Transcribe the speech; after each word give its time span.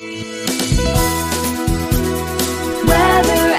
Weather 0.00 0.14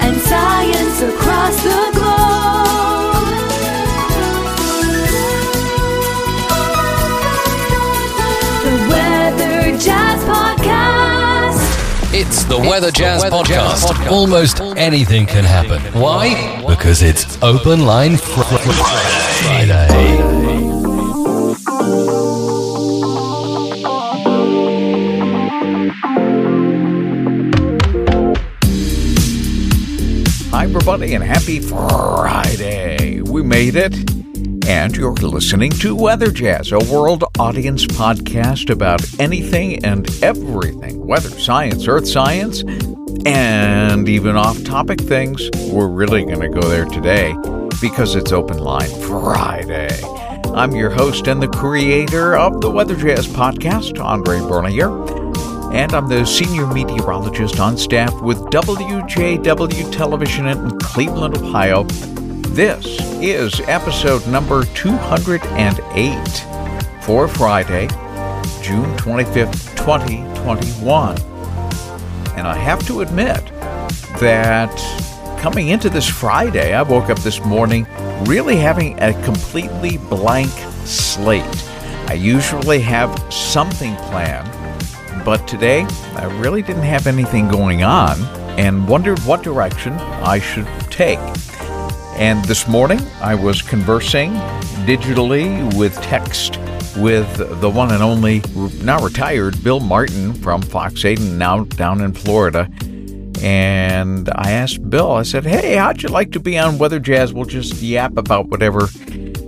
and 0.02 0.16
science 0.22 1.00
across 1.02 1.62
the 1.62 1.90
globe. 1.94 3.22
The 8.64 8.88
Weather 8.90 9.78
Jazz 9.78 10.24
Podcast. 10.24 12.12
It's 12.12 12.42
the 12.42 12.58
Weather 12.58 12.90
Jazz 12.90 13.22
Podcast. 13.22 14.10
Almost 14.10 14.60
anything 14.76 15.26
can 15.26 15.44
happen. 15.44 15.80
Why? 15.92 16.60
Because 16.66 17.02
it's 17.02 17.40
Open 17.40 17.86
Line 17.86 18.16
Fr- 18.16 18.42
Friday. 18.42 20.21
Everybody, 30.82 31.14
and 31.14 31.22
happy 31.22 31.60
Friday. 31.60 33.20
We 33.22 33.40
made 33.40 33.76
it. 33.76 33.94
And 34.66 34.96
you're 34.96 35.12
listening 35.12 35.70
to 35.74 35.94
Weather 35.94 36.32
Jazz, 36.32 36.72
a 36.72 36.78
world 36.80 37.22
audience 37.38 37.86
podcast 37.86 38.68
about 38.68 39.00
anything 39.20 39.84
and 39.84 40.10
everything 40.24 41.06
weather, 41.06 41.30
science, 41.30 41.86
earth 41.86 42.08
science, 42.08 42.64
and 43.24 44.08
even 44.08 44.34
off 44.34 44.64
topic 44.64 45.00
things. 45.00 45.48
We're 45.70 45.86
really 45.86 46.24
going 46.24 46.40
to 46.40 46.48
go 46.48 46.68
there 46.68 46.86
today 46.86 47.36
because 47.80 48.16
it's 48.16 48.32
Open 48.32 48.58
Line 48.58 48.90
Friday. 49.02 50.02
I'm 50.52 50.72
your 50.72 50.90
host 50.90 51.28
and 51.28 51.40
the 51.40 51.46
creator 51.46 52.36
of 52.36 52.60
the 52.60 52.72
Weather 52.72 52.96
Jazz 52.96 53.28
podcast, 53.28 54.02
Andre 54.02 54.40
Bernier 54.40 55.11
and 55.72 55.94
I'm 55.94 56.06
the 56.06 56.26
senior 56.26 56.66
meteorologist 56.66 57.58
on 57.58 57.78
staff 57.78 58.12
with 58.20 58.36
WJW 58.50 59.90
Television 59.90 60.46
in 60.46 60.78
Cleveland, 60.80 61.38
Ohio. 61.38 61.84
This 62.52 62.84
is 63.22 63.58
episode 63.60 64.26
number 64.28 64.66
208 64.66 67.02
for 67.02 67.26
Friday, 67.26 67.88
June 68.60 68.94
25th, 68.98 69.74
2021. 69.78 71.18
And 72.36 72.46
I 72.46 72.54
have 72.54 72.86
to 72.88 73.00
admit 73.00 73.42
that 74.20 74.70
coming 75.40 75.68
into 75.68 75.88
this 75.88 76.06
Friday, 76.06 76.74
I 76.74 76.82
woke 76.82 77.08
up 77.08 77.18
this 77.20 77.42
morning 77.46 77.86
really 78.24 78.56
having 78.56 79.00
a 79.00 79.14
completely 79.24 79.96
blank 79.96 80.50
slate. 80.84 81.64
I 82.08 82.14
usually 82.14 82.80
have 82.80 83.10
something 83.32 83.96
planned 83.96 84.61
but 85.24 85.46
today 85.46 85.86
I 86.16 86.24
really 86.40 86.62
didn't 86.62 86.82
have 86.82 87.06
anything 87.06 87.48
going 87.48 87.82
on 87.82 88.20
and 88.58 88.88
wondered 88.88 89.18
what 89.20 89.42
direction 89.42 89.92
I 89.94 90.38
should 90.40 90.66
take. 90.90 91.18
And 92.16 92.44
this 92.44 92.66
morning 92.68 93.00
I 93.20 93.34
was 93.34 93.62
conversing 93.62 94.32
digitally 94.84 95.76
with 95.78 95.94
text 96.02 96.58
with 96.96 97.60
the 97.60 97.70
one 97.70 97.92
and 97.92 98.02
only, 98.02 98.42
now 98.82 99.02
retired, 99.02 99.62
Bill 99.64 99.80
Martin 99.80 100.34
from 100.34 100.60
Fox 100.60 101.04
8 101.04 101.20
and 101.20 101.38
now 101.38 101.64
down 101.64 102.00
in 102.00 102.12
Florida. 102.12 102.68
And 103.40 104.28
I 104.34 104.52
asked 104.52 104.88
Bill, 104.88 105.12
I 105.12 105.22
said, 105.22 105.44
Hey, 105.44 105.76
how'd 105.76 106.02
you 106.02 106.08
like 106.10 106.32
to 106.32 106.40
be 106.40 106.58
on 106.58 106.78
Weather 106.78 107.00
Jazz? 107.00 107.32
We'll 107.32 107.44
just 107.44 107.80
yap 107.80 108.16
about 108.16 108.48
whatever 108.48 108.88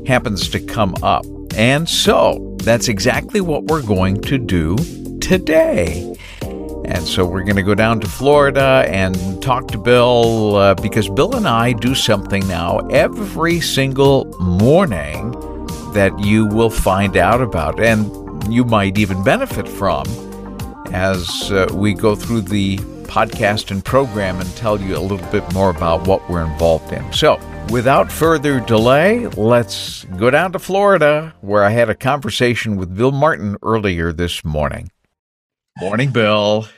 happens 0.07 0.49
to 0.51 0.61
come 0.61 0.95
up. 1.03 1.27
And 1.57 1.89
so 1.89 2.57
that's 2.63 2.89
exactly 2.89 3.41
what 3.41 3.65
we're 3.65 3.83
going 3.83 4.21
to 4.23 4.39
do 4.39 4.77
today. 5.25 6.15
And 6.85 7.03
so 7.05 7.25
we're 7.25 7.45
going 7.45 7.57
to 7.57 7.63
go 7.63 7.75
down 7.75 7.99
to 8.01 8.07
Florida 8.07 8.85
and 8.89 9.43
talk 9.43 9.69
to 9.69 9.79
Bill 9.79 10.57
uh, 10.57 10.75
because 10.75 11.09
Bill 11.09 11.35
and 11.35 11.49
I 11.49 11.73
do 11.73 11.95
something 11.95 12.47
now 12.47 12.81
every 12.91 13.61
single 13.61 14.27
morning 14.39 15.33
that 15.95 16.13
you 16.19 16.47
will 16.47 16.69
find 16.69 17.17
out 17.17 17.41
about 17.41 17.81
and 17.81 18.53
you 18.53 18.65
might 18.65 18.99
even 18.99 19.25
benefit 19.25 19.67
from 19.67 20.05
as 20.93 21.51
uh, 21.51 21.69
we 21.73 21.95
go 21.95 22.15
through 22.15 22.43
the 22.43 22.77
podcast 23.05 23.71
and 23.71 23.83
program 23.83 24.41
and 24.41 24.57
tell 24.57 24.79
you 24.79 24.95
a 24.95 25.01
little 25.01 25.27
bit 25.31 25.51
more 25.55 25.71
about 25.71 26.07
what 26.07 26.29
we're 26.29 26.45
involved 26.45 26.93
in. 26.93 27.13
So, 27.15 27.41
without 27.71 28.13
further 28.13 28.61
delay, 28.61 29.27
let's 29.29 30.05
go 30.05 30.29
down 30.31 30.53
to 30.53 30.59
Florida 30.59 31.35
where 31.41 31.65
I 31.65 31.71
had 31.71 31.89
a 31.89 31.95
conversation 31.95 32.77
with 32.77 32.95
Bill 32.95 33.13
Martin 33.13 33.57
earlier 33.63 34.13
this 34.13 34.45
morning. 34.45 34.91
Morning, 35.81 36.11
Bill. 36.11 36.69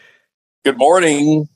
Good 0.64 0.78
morning, 0.78 1.48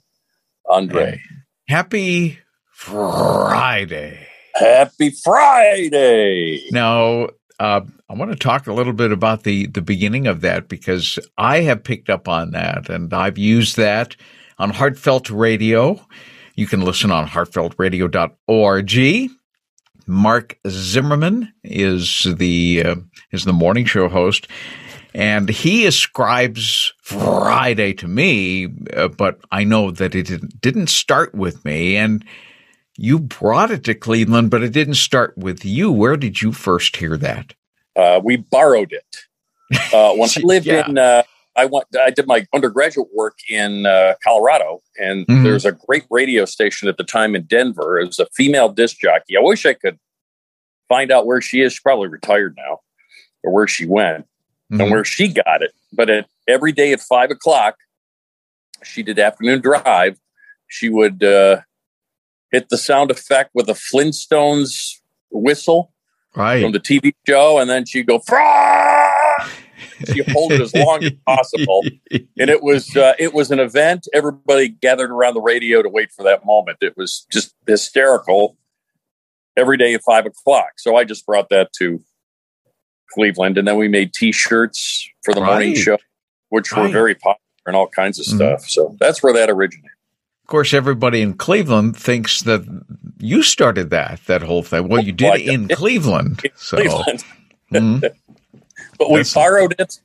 Andre. 0.68 1.22
Happy 1.68 2.38
Friday. 2.70 4.26
Happy 4.54 5.10
Friday. 5.10 6.68
Now, 6.70 7.28
uh, 7.58 7.80
I 8.10 8.14
want 8.14 8.30
to 8.30 8.36
talk 8.36 8.66
a 8.66 8.74
little 8.74 8.92
bit 8.92 9.10
about 9.10 9.44
the, 9.44 9.66
the 9.68 9.80
beginning 9.80 10.26
of 10.26 10.42
that 10.42 10.68
because 10.68 11.18
I 11.38 11.60
have 11.60 11.82
picked 11.82 12.10
up 12.10 12.28
on 12.28 12.50
that 12.50 12.90
and 12.90 13.12
I've 13.14 13.38
used 13.38 13.76
that 13.76 14.16
on 14.58 14.70
Heartfelt 14.70 15.30
Radio. 15.30 16.04
You 16.56 16.66
can 16.66 16.82
listen 16.82 17.10
on 17.10 17.26
heartfeltradio.org. 17.26 19.30
Mark 20.06 20.58
Zimmerman 20.68 21.52
is 21.64 22.26
the 22.36 22.82
uh, 22.84 22.96
is 23.32 23.44
the 23.44 23.52
morning 23.52 23.86
show 23.86 24.08
host, 24.08 24.48
and 25.14 25.48
he 25.48 25.86
ascribes 25.86 26.92
Friday 27.02 27.92
to 27.94 28.08
me, 28.08 28.68
uh, 28.94 29.08
but 29.08 29.40
I 29.50 29.64
know 29.64 29.90
that 29.90 30.14
it 30.14 30.60
didn't 30.60 30.88
start 30.88 31.34
with 31.34 31.64
me. 31.64 31.96
And 31.96 32.24
you 32.96 33.18
brought 33.18 33.70
it 33.70 33.84
to 33.84 33.94
Cleveland, 33.94 34.50
but 34.50 34.62
it 34.62 34.72
didn't 34.72 34.94
start 34.94 35.36
with 35.36 35.64
you. 35.64 35.90
Where 35.90 36.16
did 36.16 36.42
you 36.42 36.52
first 36.52 36.96
hear 36.96 37.16
that? 37.16 37.54
Uh, 37.96 38.20
we 38.22 38.36
borrowed 38.36 38.92
it 38.92 39.16
uh, 39.94 40.12
when 40.14 40.28
I 40.36 40.40
lived 40.42 40.66
Yeah. 40.66 40.88
in. 40.88 40.98
Uh, 40.98 41.22
I 41.56 41.64
went. 41.66 41.86
I 42.00 42.10
did 42.10 42.26
my 42.28 42.46
undergraduate 42.54 43.08
work 43.12 43.36
in 43.48 43.84
uh, 43.84 44.14
Colorado, 44.22 44.80
and 44.98 45.26
Mhm. 45.26 45.42
there's 45.42 45.64
a 45.64 45.72
great 45.72 46.04
radio 46.08 46.44
station 46.44 46.88
at 46.88 46.96
the 46.96 47.04
time 47.04 47.34
in 47.34 47.42
Denver. 47.42 47.98
It 47.98 48.06
was 48.06 48.20
a 48.20 48.26
female 48.36 48.68
disc 48.68 48.98
jockey. 49.00 49.36
I 49.36 49.40
wish 49.40 49.66
I 49.66 49.74
could 49.74 49.98
find 50.88 51.10
out 51.10 51.26
where 51.26 51.40
she 51.40 51.60
is. 51.60 51.72
She's 51.72 51.80
probably 51.80 52.06
retired 52.08 52.54
now, 52.56 52.78
or 53.42 53.52
where 53.52 53.66
she 53.66 53.84
went. 53.84 54.26
Mhm. 54.70 54.82
and 54.82 54.90
where 54.90 55.04
she 55.04 55.28
got 55.28 55.62
it. 55.62 55.72
But 55.92 56.10
at, 56.10 56.26
every 56.48 56.72
day 56.72 56.92
at 56.92 57.00
five 57.00 57.30
o'clock, 57.30 57.76
she 58.84 59.02
did 59.02 59.18
afternoon 59.18 59.60
drive. 59.60 60.18
She 60.68 60.88
would 60.88 61.22
uh, 61.22 61.60
hit 62.52 62.68
the 62.68 62.78
sound 62.78 63.10
effect 63.10 63.50
with 63.54 63.68
a 63.68 63.74
Flintstones 63.74 65.00
whistle 65.30 65.92
right. 66.34 66.62
from 66.62 66.72
the 66.72 66.80
TV 66.80 67.12
show, 67.26 67.58
and 67.58 67.68
then 67.68 67.84
she'd 67.84 68.06
go! 68.06 68.20
She 70.06 70.22
hold 70.32 70.52
it 70.52 70.60
as 70.60 70.74
long 70.74 71.04
as 71.04 71.12
possible, 71.26 71.82
and 72.10 72.48
it 72.48 72.62
was 72.62 72.96
uh, 72.96 73.12
it 73.18 73.34
was 73.34 73.50
an 73.50 73.58
event. 73.58 74.08
Everybody 74.14 74.68
gathered 74.68 75.10
around 75.10 75.34
the 75.34 75.42
radio 75.42 75.82
to 75.82 75.88
wait 75.88 76.10
for 76.12 76.22
that 76.22 76.46
moment. 76.46 76.78
It 76.80 76.96
was 76.96 77.26
just 77.30 77.54
hysterical. 77.66 78.56
Every 79.56 79.76
day 79.76 79.92
at 79.94 80.02
five 80.02 80.26
o'clock. 80.26 80.78
So 80.78 80.96
I 80.96 81.04
just 81.04 81.26
brought 81.26 81.48
that 81.50 81.72
to 81.74 82.00
Cleveland, 83.12 83.58
and 83.58 83.66
then 83.66 83.76
we 83.76 83.88
made 83.88 84.12
T-shirts 84.14 85.08
for 85.22 85.34
the 85.34 85.40
morning 85.40 85.74
show, 85.74 85.98
which 86.48 86.74
were 86.74 86.88
very 86.88 87.14
popular 87.14 87.36
and 87.66 87.76
all 87.76 87.88
kinds 87.88 88.18
of 88.18 88.26
Mhm. 88.26 88.36
stuff. 88.36 88.68
So 88.68 88.96
that's 89.00 89.22
where 89.22 89.32
that 89.34 89.50
originated. 89.50 89.90
Of 90.44 90.46
course, 90.48 90.72
everybody 90.74 91.20
in 91.20 91.34
Cleveland 91.34 91.96
thinks 91.96 92.42
that 92.42 92.62
you 93.18 93.42
started 93.42 93.90
that 93.90 94.20
that 94.26 94.42
whole 94.42 94.62
thing. 94.62 94.88
Well, 94.88 95.02
you 95.04 95.12
did 95.12 95.28
Well, 95.30 95.40
in 95.40 95.66
did. 95.68 95.76
Cleveland, 95.76 96.42
so 96.56 96.76
Cleveland, 96.78 97.24
mhm. 97.72 98.00
but 98.98 99.10
we 99.10 99.16
That's- 99.16 99.34
borrowed 99.34 99.74
it 99.78 100.00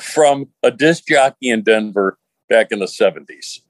from 0.00 0.48
a 0.62 0.70
disc 0.70 1.06
jockey 1.08 1.50
in 1.50 1.62
Denver 1.62 2.18
back 2.48 2.68
in 2.70 2.78
the 2.78 2.88
seventies. 2.88 3.60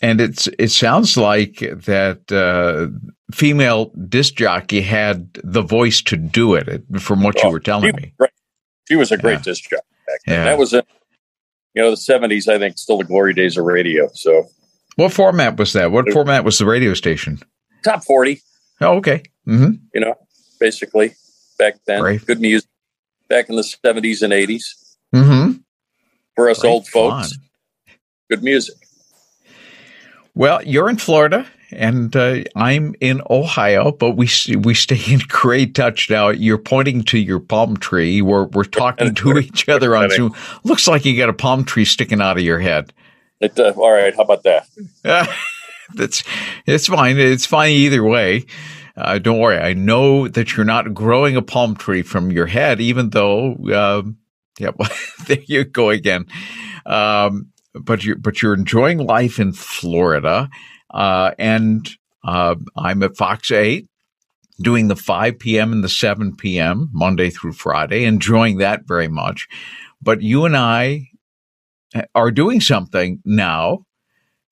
and 0.00 0.20
it's 0.20 0.48
it 0.58 0.70
sounds 0.70 1.16
like 1.16 1.58
that 1.60 2.30
uh, 2.32 2.88
female 3.32 3.86
disc 4.08 4.34
jockey 4.34 4.80
had 4.82 5.28
the 5.42 5.62
voice 5.62 6.02
to 6.02 6.16
do 6.16 6.54
it. 6.54 6.82
From 7.00 7.22
what 7.22 7.42
you 7.42 7.50
were 7.50 7.60
telling 7.60 7.92
was 7.94 8.02
me, 8.02 8.14
great. 8.18 8.30
She 8.88 8.96
was 8.96 9.10
a 9.12 9.16
great 9.16 9.38
Yeah. 9.38 9.42
disc 9.42 9.64
jockey 9.70 9.82
back 10.06 10.20
then. 10.26 10.34
Yeah. 10.38 10.44
That 10.44 10.58
was 10.58 10.72
in 10.72 10.82
you 11.74 11.82
know 11.82 11.90
the 11.90 11.96
seventies. 11.96 12.48
I 12.48 12.58
think 12.58 12.78
still 12.78 12.98
the 12.98 13.04
glory 13.04 13.34
days 13.34 13.56
of 13.56 13.64
radio. 13.64 14.08
So 14.14 14.48
what 14.96 15.12
format 15.12 15.56
was 15.58 15.72
that? 15.72 15.90
What 15.90 16.08
It- 16.08 16.12
format 16.12 16.44
was 16.44 16.58
the 16.58 16.66
radio 16.66 16.94
station? 16.94 17.40
top 17.82 18.04
forty. 18.04 18.40
Oh, 18.80 18.96
okay. 18.96 19.22
hmm 19.46 19.70
you 19.94 20.00
know, 20.00 20.14
basically 20.60 21.14
back 21.58 21.76
then. 21.86 22.00
Great. 22.00 22.24
Good 22.26 22.40
music 22.40 22.68
back 23.28 23.48
in 23.48 23.56
the 23.56 23.62
70s 23.62 24.22
and 24.22 24.32
80s 24.32 24.62
hmm 25.12 25.52
for 26.36 26.50
us 26.50 26.60
Great 26.60 26.68
old 26.70 26.86
folks. 26.88 27.32
fun. 27.32 27.40
Good 28.30 28.42
music. 28.42 28.74
Well, 30.34 30.62
you're 30.64 30.88
in 30.88 30.96
Florida, 30.96 31.46
and 31.72 32.14
uh, 32.14 32.42
I'm 32.54 32.94
in 33.00 33.22
Ohio, 33.30 33.92
but 33.92 34.12
we 34.12 34.28
we 34.58 34.74
stay 34.74 35.00
in 35.08 35.20
great 35.28 35.74
touch 35.74 36.10
now. 36.10 36.28
You're 36.28 36.58
pointing 36.58 37.02
to 37.04 37.18
your 37.18 37.40
palm 37.40 37.76
tree. 37.76 38.22
We're 38.22 38.44
we're 38.44 38.64
talking 38.64 39.14
to 39.14 39.38
each 39.38 39.68
other 39.68 39.96
on 39.96 40.10
Zoom. 40.10 40.34
Looks 40.64 40.86
like 40.86 41.04
you 41.04 41.16
got 41.16 41.28
a 41.28 41.34
palm 41.34 41.64
tree 41.64 41.84
sticking 41.84 42.20
out 42.20 42.36
of 42.36 42.42
your 42.42 42.58
head. 42.58 42.92
It, 43.40 43.58
uh, 43.58 43.72
all 43.76 43.90
right. 43.90 44.14
How 44.14 44.22
about 44.22 44.44
that? 44.44 44.68
That's 45.94 46.22
it's 46.66 46.86
fine. 46.86 47.18
It's 47.18 47.46
fine 47.46 47.72
either 47.72 48.02
way. 48.02 48.46
Uh, 48.96 49.18
don't 49.18 49.38
worry. 49.38 49.58
I 49.58 49.72
know 49.72 50.28
that 50.28 50.56
you're 50.56 50.66
not 50.66 50.94
growing 50.94 51.36
a 51.36 51.42
palm 51.42 51.74
tree 51.74 52.02
from 52.02 52.30
your 52.30 52.46
head, 52.46 52.80
even 52.80 53.10
though, 53.10 53.56
um, 53.74 54.18
yeah, 54.58 54.70
there 55.26 55.38
you 55.46 55.64
go 55.64 55.90
again. 55.90 56.26
Um, 56.84 57.48
but 57.74 58.04
you're, 58.04 58.16
but 58.16 58.42
you're 58.42 58.54
enjoying 58.54 58.98
life 58.98 59.38
in 59.38 59.52
Florida. 59.52 60.50
Uh, 60.92 61.32
and, 61.38 61.88
uh, 62.24 62.54
I'm 62.76 63.02
at 63.02 63.16
Fox 63.16 63.50
8 63.50 63.86
doing 64.60 64.88
the 64.88 64.96
5 64.96 65.38
p.m. 65.38 65.72
and 65.72 65.82
the 65.82 65.88
7 65.88 66.36
p.m. 66.36 66.88
Monday 66.92 67.30
through 67.30 67.52
Friday, 67.52 68.04
enjoying 68.04 68.58
that 68.58 68.84
very 68.86 69.08
much. 69.08 69.48
But 70.00 70.22
you 70.22 70.44
and 70.44 70.56
I 70.56 71.08
are 72.14 72.30
doing 72.30 72.60
something 72.60 73.20
now 73.24 73.84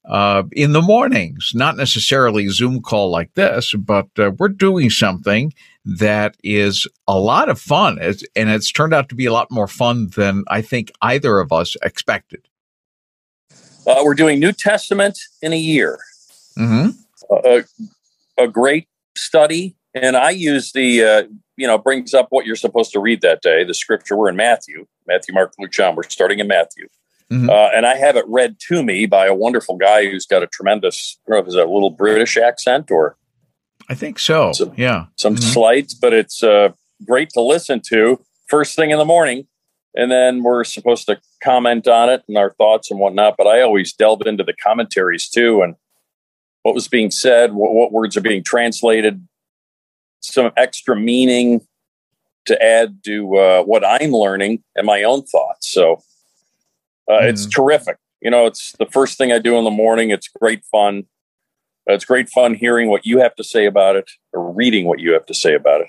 uh, 0.09 0.45
in 0.53 0.73
the 0.73 0.83
mornings, 0.83 1.53
not 1.55 1.77
necessarily 1.77 2.47
a 2.47 2.51
Zoom 2.51 2.81
call 2.81 3.11
like 3.11 3.35
this, 3.35 3.75
but 3.75 4.09
uh, 4.19 4.33
we're 4.39 4.49
doing 4.49 4.91
something 4.91 5.53
that 5.85 6.37
is 6.43 6.87
a 7.07 7.19
lot 7.19 7.49
of 7.49 7.61
fun. 7.61 7.99
It's, 8.01 8.25
and 8.35 8.51
it's 8.51 8.73
turned 8.73 8.95
out 8.95 9.09
to 9.11 9.15
be 9.15 9.27
a 9.27 9.33
lot 9.33 9.51
more 9.51 9.69
fun 9.69 10.09
than 10.17 10.45
I 10.49 10.63
think 10.63 10.91
either 11.03 11.39
of 11.39 11.53
us 11.53 11.77
expected. 11.83 12.49
Uh, 13.87 14.03
we're 14.05 14.15
doing 14.15 14.41
New 14.41 14.53
Testament 14.53 15.19
in 15.43 15.53
a 15.53 15.59
year. 15.59 15.99
Mm-hmm. 16.59 16.91
a, 18.39 18.45
a 18.45 18.49
great 18.49 18.89
study. 19.17 19.77
And 19.95 20.17
I 20.17 20.31
use 20.31 20.73
the, 20.73 21.03
uh, 21.05 21.23
you 21.57 21.67
know, 21.67 21.79
brings 21.79 22.15
up 22.15 22.29
what 22.31 22.47
you're 22.47 22.57
supposed 22.57 22.93
to 22.93 23.01
read 23.01 23.21
that 23.23 23.43
day. 23.43 23.65
The 23.65 23.75
scripture, 23.75 24.17
we're 24.17 24.29
in 24.29 24.37
Matthew, 24.37 24.87
Matthew, 25.07 25.35
Mark, 25.35 25.53
Luke, 25.59 25.73
John. 25.73 25.97
We're 25.97 26.05
starting 26.05 26.39
in 26.39 26.47
Matthew. 26.49 26.87
Mhm. 27.31 27.49
Uh, 27.49 27.71
and 27.75 27.87
I 27.87 27.97
have 27.97 28.17
it 28.17 28.25
read 28.29 28.57
to 28.69 28.83
me 28.83 29.07
by 29.07 29.27
a 29.27 29.35
wonderful 29.35 29.77
guy 29.77 30.07
who's 30.11 30.27
got 30.27 30.43
a 30.43 30.47
tremendous, 30.49 31.19
I 31.27 31.31
don't 31.31 31.37
know 31.37 31.41
if 31.43 31.47
it's 31.47 31.57
a 31.57 31.73
little 31.73 31.91
British 31.91 32.37
accent 32.37 32.91
or 32.91 33.17
I 33.89 33.95
think 33.95 34.19
so. 34.19 34.53
So- 34.53 34.73
yeah. 34.77 35.07
some 35.17 35.37
Mhm. 35.37 35.43
slights, 35.53 35.95
but 35.95 36.13
it's 36.13 36.43
uh, 36.43 36.71
great 37.07 37.31
to 37.31 37.41
listen 37.41 37.81
to 37.89 38.21
first 38.49 38.75
thing 38.77 38.91
in 38.91 38.99
the 38.99 39.05
morning. 39.05 39.47
And 39.95 40.11
then 40.11 40.43
we're 40.45 40.63
supposed 40.65 41.07
to 41.07 41.21
comment 41.43 41.89
on 41.89 42.09
it 42.11 42.23
and 42.29 42.37
our 42.39 42.51
thoughts 42.53 42.91
and 42.93 43.01
whatnot. 43.01 43.35
But 43.37 43.49
I 43.49 43.61
always 43.61 43.93
delve 43.93 44.23
into 44.27 44.45
the 44.45 44.53
commentaries 44.53 45.29
too 45.29 45.63
and 45.63 45.75
what 46.63 46.75
was 46.75 46.89
being 46.89 47.11
said, 47.11 47.53
what, 47.53 47.73
what 47.73 47.93
words 47.93 48.17
are 48.17 48.21
being 48.21 48.43
translated, 48.43 49.27
some 50.21 50.53
extra 50.57 50.95
meaning 50.97 51.67
to 52.47 52.63
add 52.63 53.03
to 53.05 53.37
uh, 53.37 53.63
what 53.63 53.85
I'm 53.85 54.11
learning 54.13 54.63
and 54.75 54.87
my 54.87 55.03
own 55.03 55.23
thoughts. 55.23 55.69
So 55.69 56.03
uh, 57.11 57.19
it's 57.23 57.47
terrific. 57.47 57.97
You 58.21 58.31
know, 58.31 58.47
it's 58.47 58.73
the 58.79 58.87
first 58.87 59.17
thing 59.19 59.33
I 59.33 59.39
do 59.39 59.57
in 59.57 59.65
the 59.65 59.71
morning. 59.71 60.11
It's 60.11 60.29
great 60.29 60.65
fun. 60.65 61.05
Uh, 61.89 61.95
It's 61.95 62.05
great 62.05 62.29
fun 62.29 62.55
hearing 62.55 62.89
what 62.91 63.07
you 63.07 63.19
have 63.21 63.35
to 63.37 63.45
say 63.45 63.67
about 63.67 63.97
it 63.97 64.11
or 64.33 64.53
reading 64.53 64.87
what 64.87 65.01
you 65.01 65.13
have 65.13 65.27
to 65.27 65.35
say 65.35 65.55
about 65.55 65.81
it. 65.83 65.89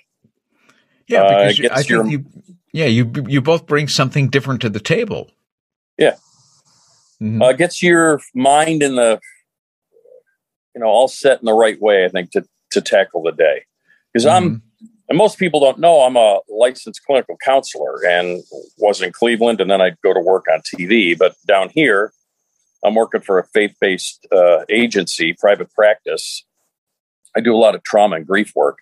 Yeah. 1.07 1.23
Uh, 1.23 1.29
Because 1.39 1.57
you- 1.57 1.61
gets 1.63 1.79
I 1.79 1.83
think 1.83 2.11
you, 2.11 2.25
yeah, 2.71 2.85
you, 2.85 3.11
you 3.27 3.41
both 3.41 3.65
bring 3.65 3.87
something 3.89 4.29
different 4.29 4.61
to 4.61 4.69
the 4.69 4.79
table. 4.79 5.29
Yeah. 5.97 6.15
Mhm. 7.21 7.41
uh, 7.43 7.53
gets 7.53 7.83
your 7.83 8.19
mind 8.33 8.81
in 8.81 8.95
the 8.95 9.19
you 10.75 10.81
know 10.81 10.87
all 10.87 11.07
set 11.07 11.39
in 11.39 11.45
the 11.45 11.53
right 11.53 11.81
way 11.81 12.05
i 12.05 12.09
think 12.09 12.31
to 12.31 12.43
to 12.71 12.81
tackle 12.81 13.21
the 13.23 13.31
day. 13.31 13.65
Because 14.13 14.25
i'm 14.25 14.49
Mhm. 14.51 14.61
and 15.09 15.17
most 15.17 15.37
people 15.37 15.59
don't 15.59 15.79
know 15.79 16.01
i'm 16.01 16.15
a 16.15 16.39
licensed 16.49 17.01
clinical 17.05 17.37
counselor 17.43 18.05
and 18.05 18.43
was 18.77 19.01
in 19.01 19.11
cleveland 19.11 19.59
and 19.61 19.69
then 19.69 19.81
i'd 19.81 19.99
go 20.01 20.13
to 20.13 20.19
work 20.19 20.45
on 20.51 20.61
tv 20.61 21.17
but 21.17 21.35
down 21.47 21.69
here 21.73 22.13
i'm 22.85 22.95
working 22.95 23.21
for 23.21 23.37
a 23.39 23.45
faith-based 23.53 24.27
uh, 24.31 24.63
agency 24.69 25.33
private 25.39 25.71
practice. 25.73 26.45
I 27.35 27.39
do 27.39 27.55
a 27.55 27.57
lot 27.57 27.75
of 27.75 27.83
trauma 27.83 28.17
and 28.17 28.27
grief 28.27 28.51
work. 28.55 28.79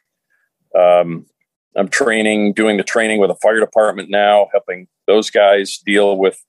Um, 0.75 1.25
i'm 1.75 1.87
training 1.87 2.53
doing 2.53 2.77
the 2.77 2.83
training 2.83 3.19
with 3.19 3.29
a 3.31 3.35
fire 3.35 3.59
department 3.59 4.09
now 4.09 4.47
helping 4.51 4.87
those 5.07 5.29
guys 5.29 5.79
deal 5.85 6.17
with 6.17 6.43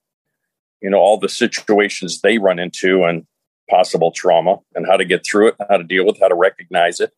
you 0.82 0.88
know 0.90 0.98
all 0.98 1.18
the 1.18 1.28
situations 1.28 2.20
they 2.20 2.38
run 2.38 2.58
into 2.58 3.04
and 3.04 3.26
possible 3.70 4.10
trauma 4.10 4.56
and 4.74 4.86
how 4.86 4.96
to 4.96 5.04
get 5.04 5.24
through 5.24 5.48
it 5.48 5.54
how 5.70 5.76
to 5.76 5.84
deal 5.84 6.04
with 6.04 6.16
it, 6.16 6.22
how 6.22 6.28
to 6.28 6.34
recognize 6.34 7.00
it. 7.00 7.12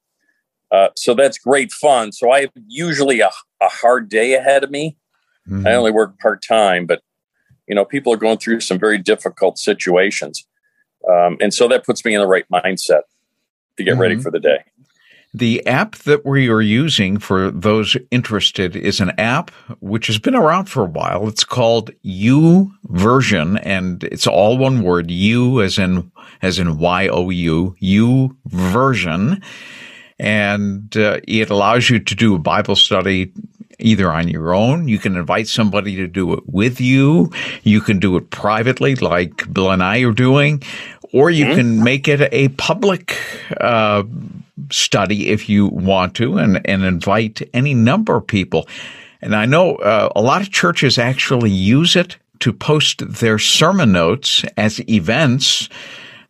Uh, 0.70 0.88
so 0.96 1.14
that's 1.14 1.38
great 1.38 1.72
fun. 1.72 2.12
So 2.12 2.30
i 2.30 2.40
have 2.42 2.50
usually 2.68 3.20
a, 3.20 3.30
a 3.60 3.68
hard 3.68 4.08
day 4.08 4.34
ahead 4.34 4.62
of 4.64 4.70
me. 4.70 4.96
Mhm. 5.48 5.66
i 5.66 5.72
only 5.74 5.90
work 5.90 6.18
part-time 6.20 6.86
but 6.86 7.00
you 7.68 7.74
know 7.74 7.84
people 7.84 8.12
are 8.12 8.16
going 8.26 8.38
through 8.38 8.60
some 8.60 8.78
very 8.78 8.98
difficult 8.98 9.58
situations. 9.58 10.46
Um, 11.12 11.36
and 11.40 11.52
so 11.52 11.66
that 11.68 11.84
puts 11.84 12.04
me 12.04 12.14
in 12.14 12.20
the 12.20 12.28
right 12.28 12.46
mindset 12.52 13.02
to 13.76 13.82
get 13.84 13.96
ready 13.96 14.14
Mhm. 14.16 14.22
for 14.22 14.30
the 14.30 14.38
day 14.38 14.60
The 15.34 15.66
app 15.66 15.96
that 15.96 16.26
we 16.26 16.48
are 16.48 16.60
using 16.60 17.18
for 17.18 17.50
those 17.50 17.96
interested 18.10 18.76
is 18.76 19.00
an 19.00 19.12
app 19.18 19.50
which 19.80 20.06
has 20.08 20.18
been 20.18 20.34
around 20.34 20.66
for 20.66 20.82
a 20.82 20.90
while. 20.90 21.26
It's 21.26 21.44
called 21.44 21.90
U 22.02 22.72
version 22.84 23.56
and 23.58 24.04
it's 24.04 24.26
all 24.26 24.58
one 24.58 24.82
word, 24.82 25.10
U 25.10 25.62
as 25.62 25.78
in, 25.78 26.12
as 26.42 26.58
in 26.58 26.78
Y-O-U, 26.78 27.76
U 27.78 28.36
version. 28.46 29.42
And 30.18 30.94
uh, 30.96 31.20
it 31.26 31.48
allows 31.48 31.88
you 31.88 31.98
to 31.98 32.14
do 32.14 32.34
a 32.34 32.38
Bible 32.38 32.76
study 32.76 33.32
either 33.78 34.10
on 34.10 34.28
your 34.28 34.54
own. 34.54 34.88
You 34.88 34.98
can 34.98 35.16
invite 35.16 35.48
somebody 35.48 35.96
to 35.96 36.06
do 36.06 36.32
it 36.34 36.44
with 36.46 36.80
you. 36.80 37.32
You 37.62 37.80
can 37.80 37.98
do 37.98 38.16
it 38.16 38.30
privately 38.30 38.94
like 38.96 39.52
Bill 39.52 39.70
and 39.70 39.82
I 39.82 40.00
are 40.00 40.12
doing, 40.12 40.62
or 41.12 41.30
you 41.30 41.46
can 41.54 41.82
make 41.82 42.08
it 42.08 42.28
a 42.32 42.48
public, 42.48 43.16
uh, 43.60 44.04
study 44.70 45.28
if 45.28 45.48
you 45.48 45.66
want 45.66 46.14
to 46.16 46.38
and, 46.38 46.60
and 46.66 46.84
invite 46.84 47.42
any 47.52 47.74
number 47.74 48.16
of 48.16 48.26
people. 48.26 48.68
And 49.20 49.34
I 49.34 49.46
know 49.46 49.76
uh, 49.76 50.10
a 50.16 50.22
lot 50.22 50.42
of 50.42 50.50
churches 50.50 50.98
actually 50.98 51.50
use 51.50 51.96
it 51.96 52.16
to 52.40 52.52
post 52.52 53.08
their 53.20 53.38
sermon 53.38 53.92
notes 53.92 54.44
as 54.56 54.80
events. 54.88 55.68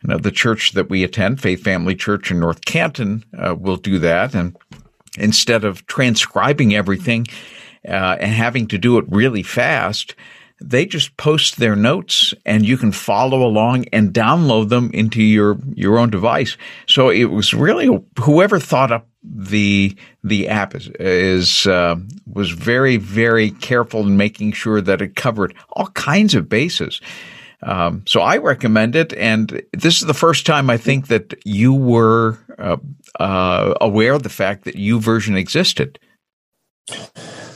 You 0.03 0.09
know, 0.09 0.19
the 0.19 0.31
church 0.31 0.73
that 0.73 0.91
we 0.91 1.05
attend, 1.05 1.41
Faith 1.41 1.63
Family 1.63 1.95
Church 1.95 2.31
in 2.31 2.41
North 2.41 2.65
Canton, 2.65 3.25
uh, 3.39 3.55
will 3.59 3.77
do 3.77 3.99
that. 4.01 4.35
And 4.35 4.57
instead 5.17 5.65
of 5.65 5.87
transcribing 5.87 6.75
everything 6.75 7.27
uh, 7.89 8.17
and 8.21 8.33
having 8.33 8.67
to 8.69 8.79
do 8.79 8.99
it 8.99 9.05
really 9.09 9.43
fast, 9.43 10.15
they 10.63 10.87
just 10.87 11.17
post 11.17 11.59
their 11.59 11.77
notes 11.77 12.35
and 12.47 12.67
you 12.67 12.77
can 12.77 12.93
follow 12.93 13.45
along 13.45 13.87
and 13.93 14.13
download 14.13 14.69
them 14.69 14.91
into 14.93 15.23
your 15.23 15.59
your 15.75 15.99
own 15.99 16.11
device. 16.11 16.57
So 16.87 17.11
it 17.11 17.27
was 17.27 17.53
really 17.53 17.89
whoever 18.21 18.59
thought 18.59 18.93
up 18.93 19.09
the 19.23 19.97
the 20.25 20.49
app 20.49 20.75
is, 20.75 20.89
is 20.99 21.67
uh, 21.67 21.97
was 22.27 22.51
very 22.51 22.97
very 22.97 23.51
careful 23.51 24.03
in 24.03 24.17
making 24.17 24.53
sure 24.53 24.81
that 24.81 25.03
it 25.03 25.17
covered 25.17 25.55
all 25.71 25.89
kinds 25.89 26.35
of 26.35 26.49
bases. 26.49 27.01
Um, 27.65 28.03
so 28.07 28.21
I 28.21 28.39
recommend 28.39 28.97
it, 28.97 29.13
and 29.15 29.63
this 29.73 30.01
is 30.01 30.07
the 30.07 30.15
first 30.15 30.47
time 30.47 30.69
I 30.69 30.77
think 30.77 31.07
that 31.07 31.35
you 31.45 31.73
were 31.73 32.39
uh, 32.59 32.79
uh, 33.21 33.75
aware 33.81 34.15
of 34.15 34.25
the 34.25 34.29
fact 34.29 34.65
that 34.65 34.75
YouVersion 34.75 35.37
existed. 35.37 36.01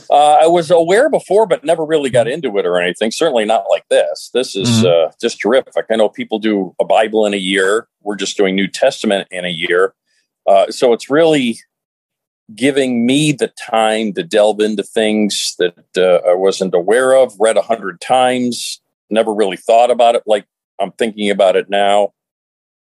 Uh, 0.09 0.37
I 0.41 0.47
was 0.47 0.71
aware 0.71 1.09
before, 1.09 1.45
but 1.45 1.63
never 1.63 1.85
really 1.85 2.09
got 2.09 2.27
into 2.27 2.57
it 2.57 2.65
or 2.65 2.79
anything. 2.79 3.11
Certainly 3.11 3.45
not 3.45 3.65
like 3.69 3.85
this. 3.89 4.29
This 4.33 4.55
is 4.55 4.83
Mhm. 4.83 5.07
uh, 5.07 5.11
just 5.21 5.39
terrific. 5.41 5.85
I 5.89 5.95
know 5.95 6.09
people 6.09 6.39
do 6.39 6.75
a 6.79 6.85
Bible 6.85 7.25
in 7.25 7.33
a 7.33 7.37
year. 7.37 7.87
We're 8.01 8.15
just 8.15 8.37
doing 8.37 8.55
New 8.55 8.67
Testament 8.67 9.27
in 9.31 9.45
a 9.45 9.49
year. 9.49 9.93
Uh, 10.45 10.71
so 10.71 10.93
it's 10.93 11.09
really 11.09 11.57
giving 12.55 13.05
me 13.05 13.33
the 13.33 13.49
time 13.69 14.13
to 14.13 14.23
delve 14.23 14.61
into 14.61 14.81
things 14.83 15.55
that 15.59 15.75
uh, 15.97 16.21
I 16.29 16.33
wasn't 16.33 16.73
aware 16.73 17.13
of, 17.13 17.35
read 17.39 17.57
a 17.57 17.61
hundred 17.61 17.99
times, 17.99 18.79
never 19.09 19.33
really 19.33 19.57
thought 19.57 19.91
about 19.91 20.15
it 20.15 20.23
like 20.25 20.45
I'm 20.79 20.91
thinking 20.93 21.29
about 21.29 21.55
it 21.57 21.69
now. 21.69 22.13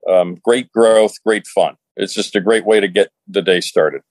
Um, 0.08 0.36
great 0.42 0.70
growth, 0.72 1.14
great 1.24 1.46
fun. 1.46 1.76
It's 1.96 2.12
just 2.12 2.36
a 2.36 2.40
great 2.40 2.66
way 2.66 2.80
to 2.80 2.88
get 2.88 3.10
the 3.26 3.40
day 3.42 3.60
started. 3.60 4.02